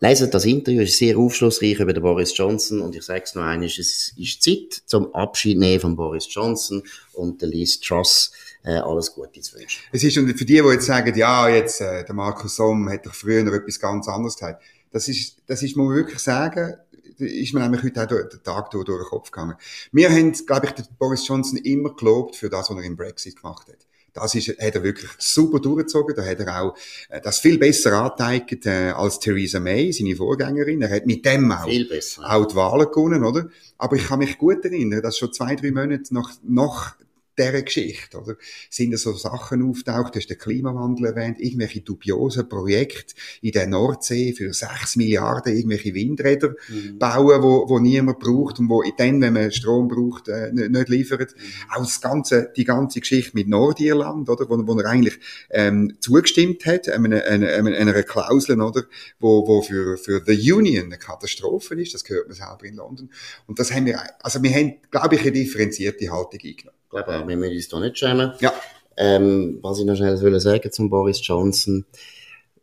Lesen 0.00 0.32
das 0.32 0.44
Interview, 0.44 0.82
ist 0.82 0.98
sehr 0.98 1.16
aufschlussreich 1.16 1.78
über 1.78 1.92
den 1.92 2.02
Boris 2.02 2.36
Johnson 2.36 2.80
und 2.80 2.96
ich 2.96 3.04
sage 3.04 3.22
es 3.24 3.36
noch 3.36 3.44
einmal, 3.44 3.68
es 3.68 3.78
ist 3.78 4.42
Zeit 4.42 4.82
zum 4.86 5.14
Abschied 5.14 5.56
nehmen 5.56 5.78
von 5.80 5.94
Boris 5.94 6.26
Johnson 6.28 6.82
und 7.12 7.40
der 7.40 7.48
Liz 7.48 7.78
Truss 7.78 8.32
äh, 8.64 8.78
alles 8.78 9.14
Gute 9.14 9.40
zu 9.40 9.56
wünschen. 9.56 9.80
Es 9.92 10.02
ist, 10.02 10.18
und 10.18 10.26
für 10.36 10.44
die, 10.44 10.60
die 10.60 10.68
jetzt 10.68 10.86
sagen, 10.86 11.16
ja, 11.16 11.48
jetzt, 11.48 11.80
äh, 11.80 12.04
der 12.04 12.14
Markus 12.16 12.56
Somm 12.56 12.90
hat 12.90 13.06
doch 13.06 13.14
früher 13.14 13.44
noch 13.44 13.52
etwas 13.52 13.78
ganz 13.78 14.08
anderes 14.08 14.34
gesagt, 14.34 14.60
das 14.90 15.06
ist, 15.06 15.36
das 15.46 15.62
ist, 15.62 15.76
muss 15.76 15.86
man 15.86 15.96
wirklich 15.96 16.18
sagen, 16.18 16.74
ist 17.18 17.54
mir 17.54 17.60
nämlich 17.60 17.82
heute 17.82 18.02
auch 18.02 18.06
den 18.08 18.42
Tag 18.42 18.70
durch, 18.70 18.84
durch 18.84 19.02
den 19.02 19.08
Kopf 19.08 19.30
gegangen. 19.30 19.56
Wir 19.92 20.10
haben, 20.10 20.32
glaube 20.32 20.66
ich, 20.66 20.72
den 20.72 20.86
Boris 20.98 21.26
Johnson 21.26 21.58
immer 21.58 21.94
gelobt 21.94 22.36
für 22.36 22.48
das, 22.48 22.70
was 22.70 22.76
er 22.76 22.84
im 22.84 22.96
Brexit 22.96 23.36
gemacht 23.36 23.68
hat. 23.68 23.86
Das 24.12 24.34
ist, 24.34 24.48
hat 24.48 24.74
er 24.74 24.82
wirklich 24.82 25.10
super 25.18 25.58
durchgezogen. 25.58 26.14
Da 26.14 26.24
hat 26.24 26.40
er 26.40 26.62
auch 26.62 26.76
äh, 27.08 27.20
das 27.20 27.38
viel 27.38 27.58
besser 27.58 27.92
angezeigt 27.92 28.66
äh, 28.66 28.90
als 28.90 29.18
Theresa 29.18 29.58
May, 29.58 29.92
seine 29.92 30.14
Vorgängerin. 30.14 30.82
Er 30.82 30.90
hat 30.90 31.06
mit 31.06 31.24
dem 31.24 31.50
auch, 31.50 31.66
auch 31.66 32.46
die 32.46 32.54
Wahlen 32.54 32.86
gewonnen, 32.88 33.24
oder? 33.24 33.48
Aber 33.78 33.96
ich 33.96 34.06
kann 34.06 34.18
mich 34.18 34.36
gut 34.36 34.64
erinnern, 34.64 35.02
dass 35.02 35.16
schon 35.16 35.32
zwei, 35.32 35.56
drei 35.56 35.70
Monate 35.70 36.12
nach, 36.12 36.30
nach 36.42 36.96
dieser 37.38 37.62
Geschichte, 37.62 38.18
oder? 38.18 38.36
Sind 38.70 38.92
da 38.92 38.98
so 38.98 39.14
Sachen 39.14 39.68
auftaucht, 39.68 40.14
du 40.14 40.18
hast 40.18 40.28
den 40.28 40.38
Klimawandel 40.38 41.06
erwähnt, 41.06 41.40
irgendwelche 41.40 41.80
dubiosen 41.80 42.48
Projekte 42.48 43.14
in 43.40 43.52
der 43.52 43.66
Nordsee 43.66 44.32
für 44.32 44.52
sechs 44.52 44.96
Milliarden 44.96 45.56
irgendwelche 45.56 45.94
Windräder 45.94 46.54
mhm. 46.68 46.98
bauen, 46.98 47.42
wo, 47.42 47.68
wo 47.68 47.78
niemand 47.78 48.18
braucht 48.18 48.58
und 48.58 48.68
wo 48.68 48.82
dann, 48.96 49.20
wenn 49.20 49.32
man 49.32 49.50
Strom 49.50 49.88
braucht, 49.88 50.28
äh, 50.28 50.52
nicht 50.52 50.88
liefert. 50.88 51.34
Mhm. 51.34 51.72
Auch 51.74 51.82
das 51.82 52.00
ganze, 52.00 52.52
die 52.56 52.64
ganze 52.64 53.00
Geschichte 53.00 53.32
mit 53.34 53.48
Nordirland, 53.48 54.28
oder? 54.28 54.48
Wo, 54.48 54.66
wo 54.66 54.78
er 54.78 54.86
eigentlich, 54.86 55.18
ähm, 55.50 55.96
zugestimmt 56.00 56.66
hat, 56.66 56.88
einer, 56.88 57.24
einer, 57.24 57.76
einer 57.76 58.02
Klausel, 58.02 58.60
oder? 58.60 58.84
Wo, 59.18 59.46
wo 59.46 59.62
für, 59.62 59.96
für 59.96 60.22
the 60.26 60.52
Union 60.52 60.86
eine 60.86 60.98
Katastrophe 60.98 61.80
ist, 61.80 61.94
das 61.94 62.04
gehört 62.04 62.28
man 62.28 62.36
selber 62.36 62.64
in 62.64 62.76
London. 62.76 63.10
Und 63.46 63.58
das 63.58 63.72
haben 63.72 63.86
wir, 63.86 64.00
also 64.22 64.42
wir 64.42 64.50
haben, 64.50 64.74
glaube 64.90 65.14
ich, 65.14 65.22
eine 65.22 65.32
differenzierte 65.32 66.10
Haltung 66.10 66.40
eingenommen 66.44 66.81
glaube 66.92 67.18
auch, 67.18 67.26
wir 67.26 67.36
müssen 67.36 67.56
uns 67.56 67.68
da 67.68 67.80
nicht 67.80 67.98
schämen. 67.98 68.32
Ja. 68.40 68.52
Ähm, 68.96 69.58
was 69.62 69.78
ich 69.78 69.86
noch 69.86 69.96
schnell 69.96 70.20
will 70.20 70.38
sagen 70.38 70.70
zum 70.70 70.90
Boris 70.90 71.26
Johnson, 71.26 71.86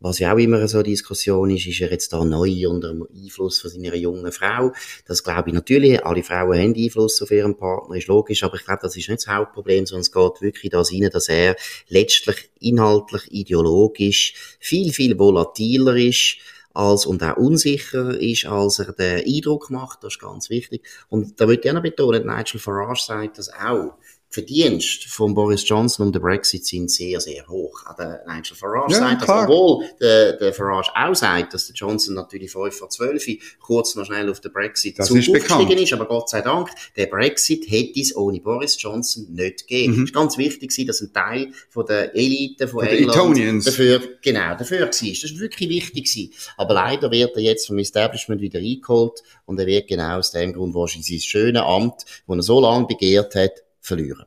was 0.02 0.18
ja 0.18 0.32
auch 0.32 0.38
immer 0.38 0.66
so 0.66 0.78
eine 0.78 0.84
Diskussion 0.84 1.50
ist, 1.50 1.66
ist 1.66 1.80
er 1.80 1.90
jetzt 1.90 2.12
da 2.12 2.24
neu 2.24 2.68
unter 2.68 2.88
dem 2.88 3.06
Einfluss 3.14 3.60
von 3.60 3.70
seiner 3.70 3.94
jungen 3.96 4.32
Frau. 4.32 4.72
Das 5.06 5.22
glaube 5.22 5.50
ich 5.50 5.54
natürlich, 5.54 6.02
alle 6.06 6.22
Frauen 6.22 6.58
haben 6.58 6.74
Einfluss 6.74 7.20
auf 7.20 7.30
ihren 7.30 7.56
Partner, 7.56 7.96
ist 7.96 8.06
logisch, 8.06 8.42
aber 8.42 8.56
ich 8.56 8.64
glaube, 8.64 8.80
das 8.82 8.96
ist 8.96 9.10
nicht 9.10 9.26
das 9.26 9.34
Hauptproblem, 9.34 9.84
sondern 9.84 10.02
es 10.02 10.12
geht 10.12 10.40
wirklich 10.40 10.70
das 10.70 10.90
rein, 10.90 11.10
dass 11.12 11.28
er 11.28 11.54
letztlich 11.88 12.50
inhaltlich, 12.60 13.30
ideologisch 13.30 14.56
viel, 14.58 14.92
viel 14.92 15.18
volatiler 15.18 15.96
ist, 15.96 16.38
als 16.72 17.04
und 17.04 17.22
auch 17.22 17.36
unsicher 17.36 18.18
ist, 18.18 18.46
als 18.46 18.78
er 18.78 18.92
den 18.92 19.24
Eindruck 19.26 19.70
macht. 19.70 20.04
Das 20.04 20.14
ist 20.14 20.20
ganz 20.20 20.50
wichtig. 20.50 20.86
Und 21.08 21.40
da 21.40 21.44
würde 21.44 21.54
ich 21.54 21.60
gerne 21.62 21.80
betonen, 21.80 22.26
Nigel 22.26 22.60
Farage 22.60 23.02
sagt 23.04 23.38
das 23.38 23.52
auch. 23.52 23.94
Verdienst 24.32 25.06
von 25.06 25.34
Boris 25.34 25.68
Johnson 25.68 26.06
und 26.06 26.14
der 26.14 26.20
Brexit 26.20 26.64
sind 26.64 26.88
sehr, 26.88 27.20
sehr 27.20 27.48
hoch. 27.48 27.84
Auch 27.84 27.96
der 27.96 28.22
Nigel 28.28 28.56
Farage 28.56 28.92
ja, 28.92 28.98
sagt, 29.00 29.22
dass 29.22 29.28
obwohl 29.28 29.84
der, 30.00 30.34
der 30.34 30.54
Farage 30.54 30.88
auch 30.94 31.16
sagt, 31.16 31.52
dass 31.52 31.66
der 31.66 31.74
Johnson 31.74 32.14
natürlich 32.14 32.52
5 32.52 32.72
vor 32.72 32.88
12 32.88 33.58
kurz 33.58 33.96
noch 33.96 34.04
schnell 34.04 34.30
auf 34.30 34.38
den 34.38 34.52
Brexit 34.52 35.02
zu 35.04 35.18
aufgestiegen 35.18 35.78
ist, 35.78 35.92
aber 35.92 36.06
Gott 36.06 36.28
sei 36.28 36.42
Dank, 36.42 36.68
der 36.96 37.06
Brexit 37.06 37.68
hätte 37.68 37.98
es 37.98 38.14
ohne 38.14 38.40
Boris 38.40 38.80
Johnson 38.80 39.26
nicht 39.32 39.66
gegeben. 39.66 39.96
Mhm. 39.96 40.02
Es 40.04 40.10
ist 40.10 40.14
ganz 40.14 40.38
wichtig, 40.38 40.86
dass 40.86 41.00
ein 41.00 41.12
Teil 41.12 41.52
von 41.68 41.86
der 41.86 42.14
Elite 42.14 42.68
von, 42.68 42.86
von 42.86 42.88
England 42.88 43.66
dafür, 43.66 44.00
genau, 44.22 44.54
dafür 44.56 44.82
war. 44.82 44.86
Das 44.86 45.02
ist 45.02 45.40
wirklich 45.40 45.68
wichtig. 45.68 46.30
Aber 46.56 46.74
leider 46.74 47.10
wird 47.10 47.34
er 47.34 47.42
jetzt 47.42 47.66
vom 47.66 47.78
Establishment 47.78 48.40
wieder 48.40 48.60
eingeholt 48.60 49.24
und 49.46 49.58
er 49.58 49.66
wird 49.66 49.88
genau 49.88 50.18
aus 50.18 50.30
dem 50.30 50.52
Grund 50.52 50.72
wahrscheinlich 50.72 51.08
sein 51.08 51.18
schönes 51.18 51.62
Amt, 51.62 52.04
das 52.28 52.36
er 52.36 52.42
so 52.42 52.60
lange 52.60 52.86
begehrt 52.86 53.34
hat, 53.34 53.64
verlieren. 53.80 54.26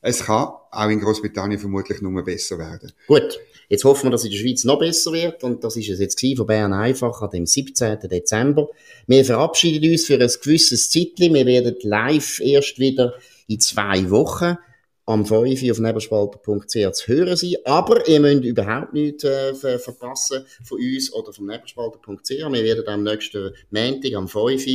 Es 0.00 0.24
kann 0.24 0.48
auch 0.70 0.88
in 0.88 1.00
Großbritannien 1.00 1.58
vermutlich 1.58 2.00
nur 2.00 2.24
besser 2.24 2.58
werden. 2.58 2.92
Gut. 3.06 3.38
Jetzt 3.68 3.84
hoffen 3.84 4.04
wir, 4.04 4.10
dass 4.12 4.22
es 4.22 4.26
in 4.26 4.32
der 4.32 4.38
Schweiz 4.38 4.64
noch 4.64 4.78
besser 4.78 5.12
wird. 5.12 5.44
Und 5.44 5.62
das 5.62 5.76
ist 5.76 5.90
es 5.90 6.00
jetzt 6.00 6.24
von 6.36 6.46
Bern 6.46 6.72
einfach 6.72 7.20
an 7.20 7.30
dem 7.30 7.46
17. 7.46 8.00
Dezember. 8.00 8.68
Wir 9.06 9.24
verabschieden 9.24 9.90
uns 9.90 10.06
für 10.06 10.14
ein 10.14 10.30
gewisses 10.42 10.88
Zeitchen. 10.88 11.34
Wir 11.34 11.44
werden 11.44 11.76
live 11.82 12.40
erst 12.40 12.78
wieder 12.78 13.14
in 13.46 13.60
zwei 13.60 14.08
Wochen 14.10 14.56
am 15.08 15.24
5 15.24 15.70
auf 15.70 15.78
nebelspalter.ch 15.78 16.92
zu 16.92 17.06
hören 17.06 17.34
sein. 17.34 17.54
Aber 17.64 18.06
ihr 18.06 18.20
müsst 18.20 18.44
überhaupt 18.44 18.92
nichts 18.92 19.24
äh, 19.24 19.78
verpassen 19.78 20.44
von 20.62 20.78
uns 20.78 21.10
oder 21.14 21.32
vom 21.32 21.46
nebelspalter.ch. 21.46 22.28
Wir 22.28 22.64
werden 22.64 22.86
am 22.86 23.04
nächsten 23.04 23.54
Montag 23.70 24.14
am 24.14 24.28
5 24.28 24.66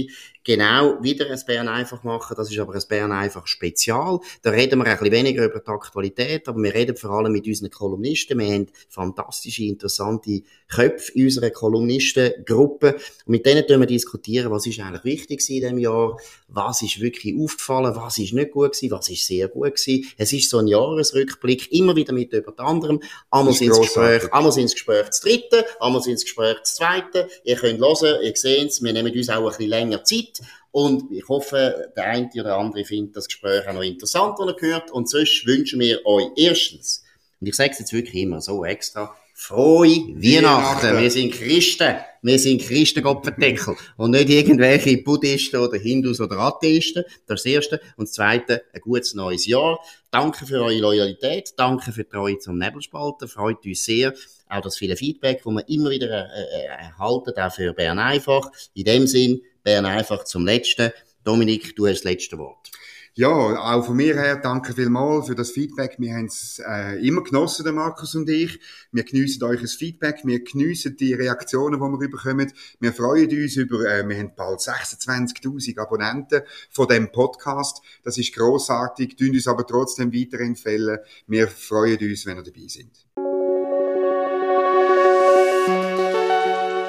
genau 0.44 1.02
wieder 1.02 1.30
ein 1.30 1.40
Bern 1.46 1.68
einfach 1.68 2.04
machen. 2.04 2.36
Das 2.36 2.52
ist 2.52 2.60
aber 2.60 2.74
ein 2.74 2.82
Bern 2.88 3.12
einfach 3.12 3.48
Spezial. 3.48 4.20
Da 4.42 4.50
reden 4.50 4.80
wir 4.80 4.86
ein 4.86 4.98
bisschen 4.98 5.14
weniger 5.14 5.46
über 5.46 5.60
die 5.60 5.68
Aktualität, 5.68 6.48
aber 6.48 6.62
wir 6.62 6.74
reden 6.74 6.96
vor 6.96 7.12
allem 7.12 7.32
mit 7.32 7.48
unseren 7.48 7.70
Kolumnisten. 7.70 8.38
Wir 8.40 8.54
haben 8.54 8.68
fantastische, 8.90 9.64
interessante 9.64 10.42
Köpfe 10.68 11.12
in 11.14 11.26
unserer 11.26 11.50
Kolumnistengruppe. 11.50 12.96
Und 12.96 13.28
mit 13.28 13.46
denen 13.46 13.66
können 13.66 13.82
wir 13.82 13.88
diskutieren, 13.88 14.52
was 14.52 14.66
ist 14.66 14.80
eigentlich 14.80 15.04
wichtig 15.04 15.50
in 15.50 15.62
diesem 15.62 15.78
Jahr, 15.78 16.18
was 16.48 16.82
ist 16.82 17.00
wirklich 17.00 17.36
aufgefallen, 17.40 17.96
was 17.96 18.18
ist 18.18 18.34
nicht 18.34 18.52
gut 18.52 18.74
gewesen, 18.74 18.92
was 18.92 19.10
ist 19.10 19.26
sehr 19.26 19.48
gut 19.48 19.76
gewesen. 19.76 20.06
Es 20.24 20.32
ist 20.32 20.50
so 20.50 20.60
ein 20.60 20.68
Jahresrückblick, 20.68 21.70
immer 21.74 21.98
wieder 21.98 22.14
mit 22.14 22.32
jemand 22.32 22.58
anderem. 22.58 23.02
Einmal 23.30 23.54
sind 23.54 23.78
Gespräch, 23.78 24.32
einmal 24.32 24.54
sind 24.54 24.72
Gespräch 24.72 25.08
das 25.08 25.20
dritte, 25.20 25.66
einmal 25.82 26.02
sind 26.02 26.22
Gespräch 26.22 26.56
das 26.62 26.76
zweite. 26.76 27.28
Ihr 27.44 27.58
könnt 27.58 27.82
hören, 27.82 28.22
ihr 28.24 28.34
seht 28.34 28.70
es, 28.70 28.82
wir 28.82 28.94
nehmen 28.94 29.14
uns 29.14 29.28
auch 29.28 29.42
ein 29.42 29.48
bisschen 29.48 29.68
länger 29.68 30.04
Zeit. 30.06 30.40
Und 30.72 31.12
ich 31.12 31.28
hoffe, 31.28 31.92
der 31.98 32.06
eine 32.06 32.30
oder 32.36 32.56
andere 32.56 32.86
findet 32.86 33.18
das 33.18 33.28
Gespräch 33.28 33.68
auch 33.68 33.74
noch 33.74 33.82
interessant, 33.82 34.36
was 34.40 34.48
er 34.48 34.54
gehört. 34.54 34.92
Und 34.92 35.10
sonst 35.10 35.46
wünschen 35.46 35.82
wir 35.82 36.06
euch 36.06 36.28
erstens, 36.38 37.04
und 37.42 37.48
ich 37.48 37.56
sage 37.56 37.72
es 37.74 37.80
jetzt 37.80 37.92
wirklich 37.92 38.24
immer 38.24 38.40
so 38.40 38.64
extra, 38.64 39.14
frohe 39.34 39.90
Weihnachten. 39.90 40.24
Weihnachten. 40.24 41.02
Wir 41.02 41.12
sind 41.12 41.34
Christen. 41.34 41.96
Wir 42.24 42.40
sind 42.40 42.62
Christen, 42.62 43.04
Gottverdeckel. 43.04 43.76
Und 43.98 44.12
nicht 44.12 44.30
irgendwelche 44.30 44.98
Buddhisten 44.98 45.58
oder 45.58 45.78
Hindus 45.78 46.22
oder 46.22 46.38
Atheisten. 46.38 47.04
Das 47.28 47.40
ist 47.40 47.46
das 47.46 47.52
Erste. 47.54 47.82
Und 47.98 48.08
das 48.08 48.14
Zweite, 48.14 48.64
ein 48.74 48.80
gutes 48.80 49.14
neues 49.14 49.46
Jahr. 49.46 49.78
Danke 50.10 50.46
für 50.46 50.64
eure 50.64 50.80
Loyalität. 50.80 51.54
Danke 51.58 51.92
für 51.92 52.06
die 52.06 52.10
Treue 52.10 52.40
zum 52.40 52.58
Nebelspalten. 52.58 53.28
Freut 53.28 53.66
uns 53.66 53.84
sehr. 53.84 54.14
Auch 54.48 54.62
das 54.62 54.78
viele 54.78 54.96
Feedback, 54.96 55.42
das 55.44 55.54
wir 55.54 55.68
immer 55.68 55.90
wieder 55.90 56.34
äh, 56.34 56.62
äh, 56.62 56.66
erhalten, 56.68 57.38
auch 57.38 57.54
für 57.54 57.74
Bern 57.74 58.00
einfach. 58.00 58.50
In 58.74 58.86
dem 58.86 59.06
Sinn, 59.06 59.42
Bern 59.62 59.86
einfach 59.86 60.24
zum 60.24 60.46
Letzten. 60.46 60.94
Dominik, 61.26 61.76
du 61.76 61.88
hast 61.88 62.06
das 62.06 62.12
letzte 62.12 62.38
Wort. 62.38 62.72
Ja, 63.16 63.30
auch 63.30 63.86
von 63.86 63.96
mir 63.96 64.16
her 64.16 64.38
danke 64.38 64.74
vielmals 64.74 65.28
für 65.28 65.36
das 65.36 65.52
Feedback. 65.52 65.98
Wir 66.00 66.16
haben 66.16 66.26
es 66.26 66.60
äh, 66.68 66.96
immer 67.08 67.22
genossen, 67.22 67.64
der 67.64 67.72
Markus 67.72 68.16
und 68.16 68.28
ich. 68.28 68.60
Wir 68.92 69.04
geniessen 69.04 69.44
euch 69.44 69.62
das 69.62 69.76
Feedback, 69.76 70.22
wir 70.24 70.44
geniessen 70.44 70.98
die 70.98 71.14
Reaktionen, 71.14 71.80
die 71.80 72.00
wir 72.00 72.10
bekommen. 72.10 72.52
Wir 72.80 72.92
freuen 72.92 73.30
uns 73.30 73.56
über, 73.56 73.86
äh, 73.86 74.10
wir 74.10 74.18
haben 74.18 74.32
bald 74.36 74.62
26'000 74.62 75.78
Abonnenten 75.80 76.42
von 76.72 76.88
dem 76.88 77.12
Podcast. 77.12 77.84
Das 78.04 78.18
ist 78.18 78.34
grossartig, 78.34 79.16
tun 79.16 79.30
uns 79.30 79.48
aber 79.48 79.68
trotzdem 79.68 80.12
weiterempfehlen. 80.12 80.98
Wir 81.28 81.48
freuen 81.48 82.00
uns, 82.00 82.26
wenn 82.26 82.38
ihr 82.38 82.44
dabei 82.44 82.68
seid. 82.68 82.88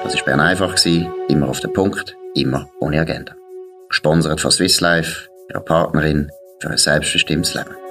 Das 0.03 0.15
war 0.15 0.25
Bern 0.25 0.39
einfach, 0.39 0.83
immer 1.29 1.49
auf 1.49 1.59
den 1.59 1.71
Punkt, 1.71 2.17
immer 2.33 2.67
ohne 2.79 2.99
Agenda. 2.99 3.35
Gesponsert 3.89 4.41
von 4.41 4.49
Swiss 4.49 4.81
Life, 4.81 5.29
ihrer 5.49 5.61
Partnerin 5.61 6.31
für 6.59 6.69
ein 6.69 6.77
selbstbestimmtes 6.77 7.53
Leben. 7.53 7.84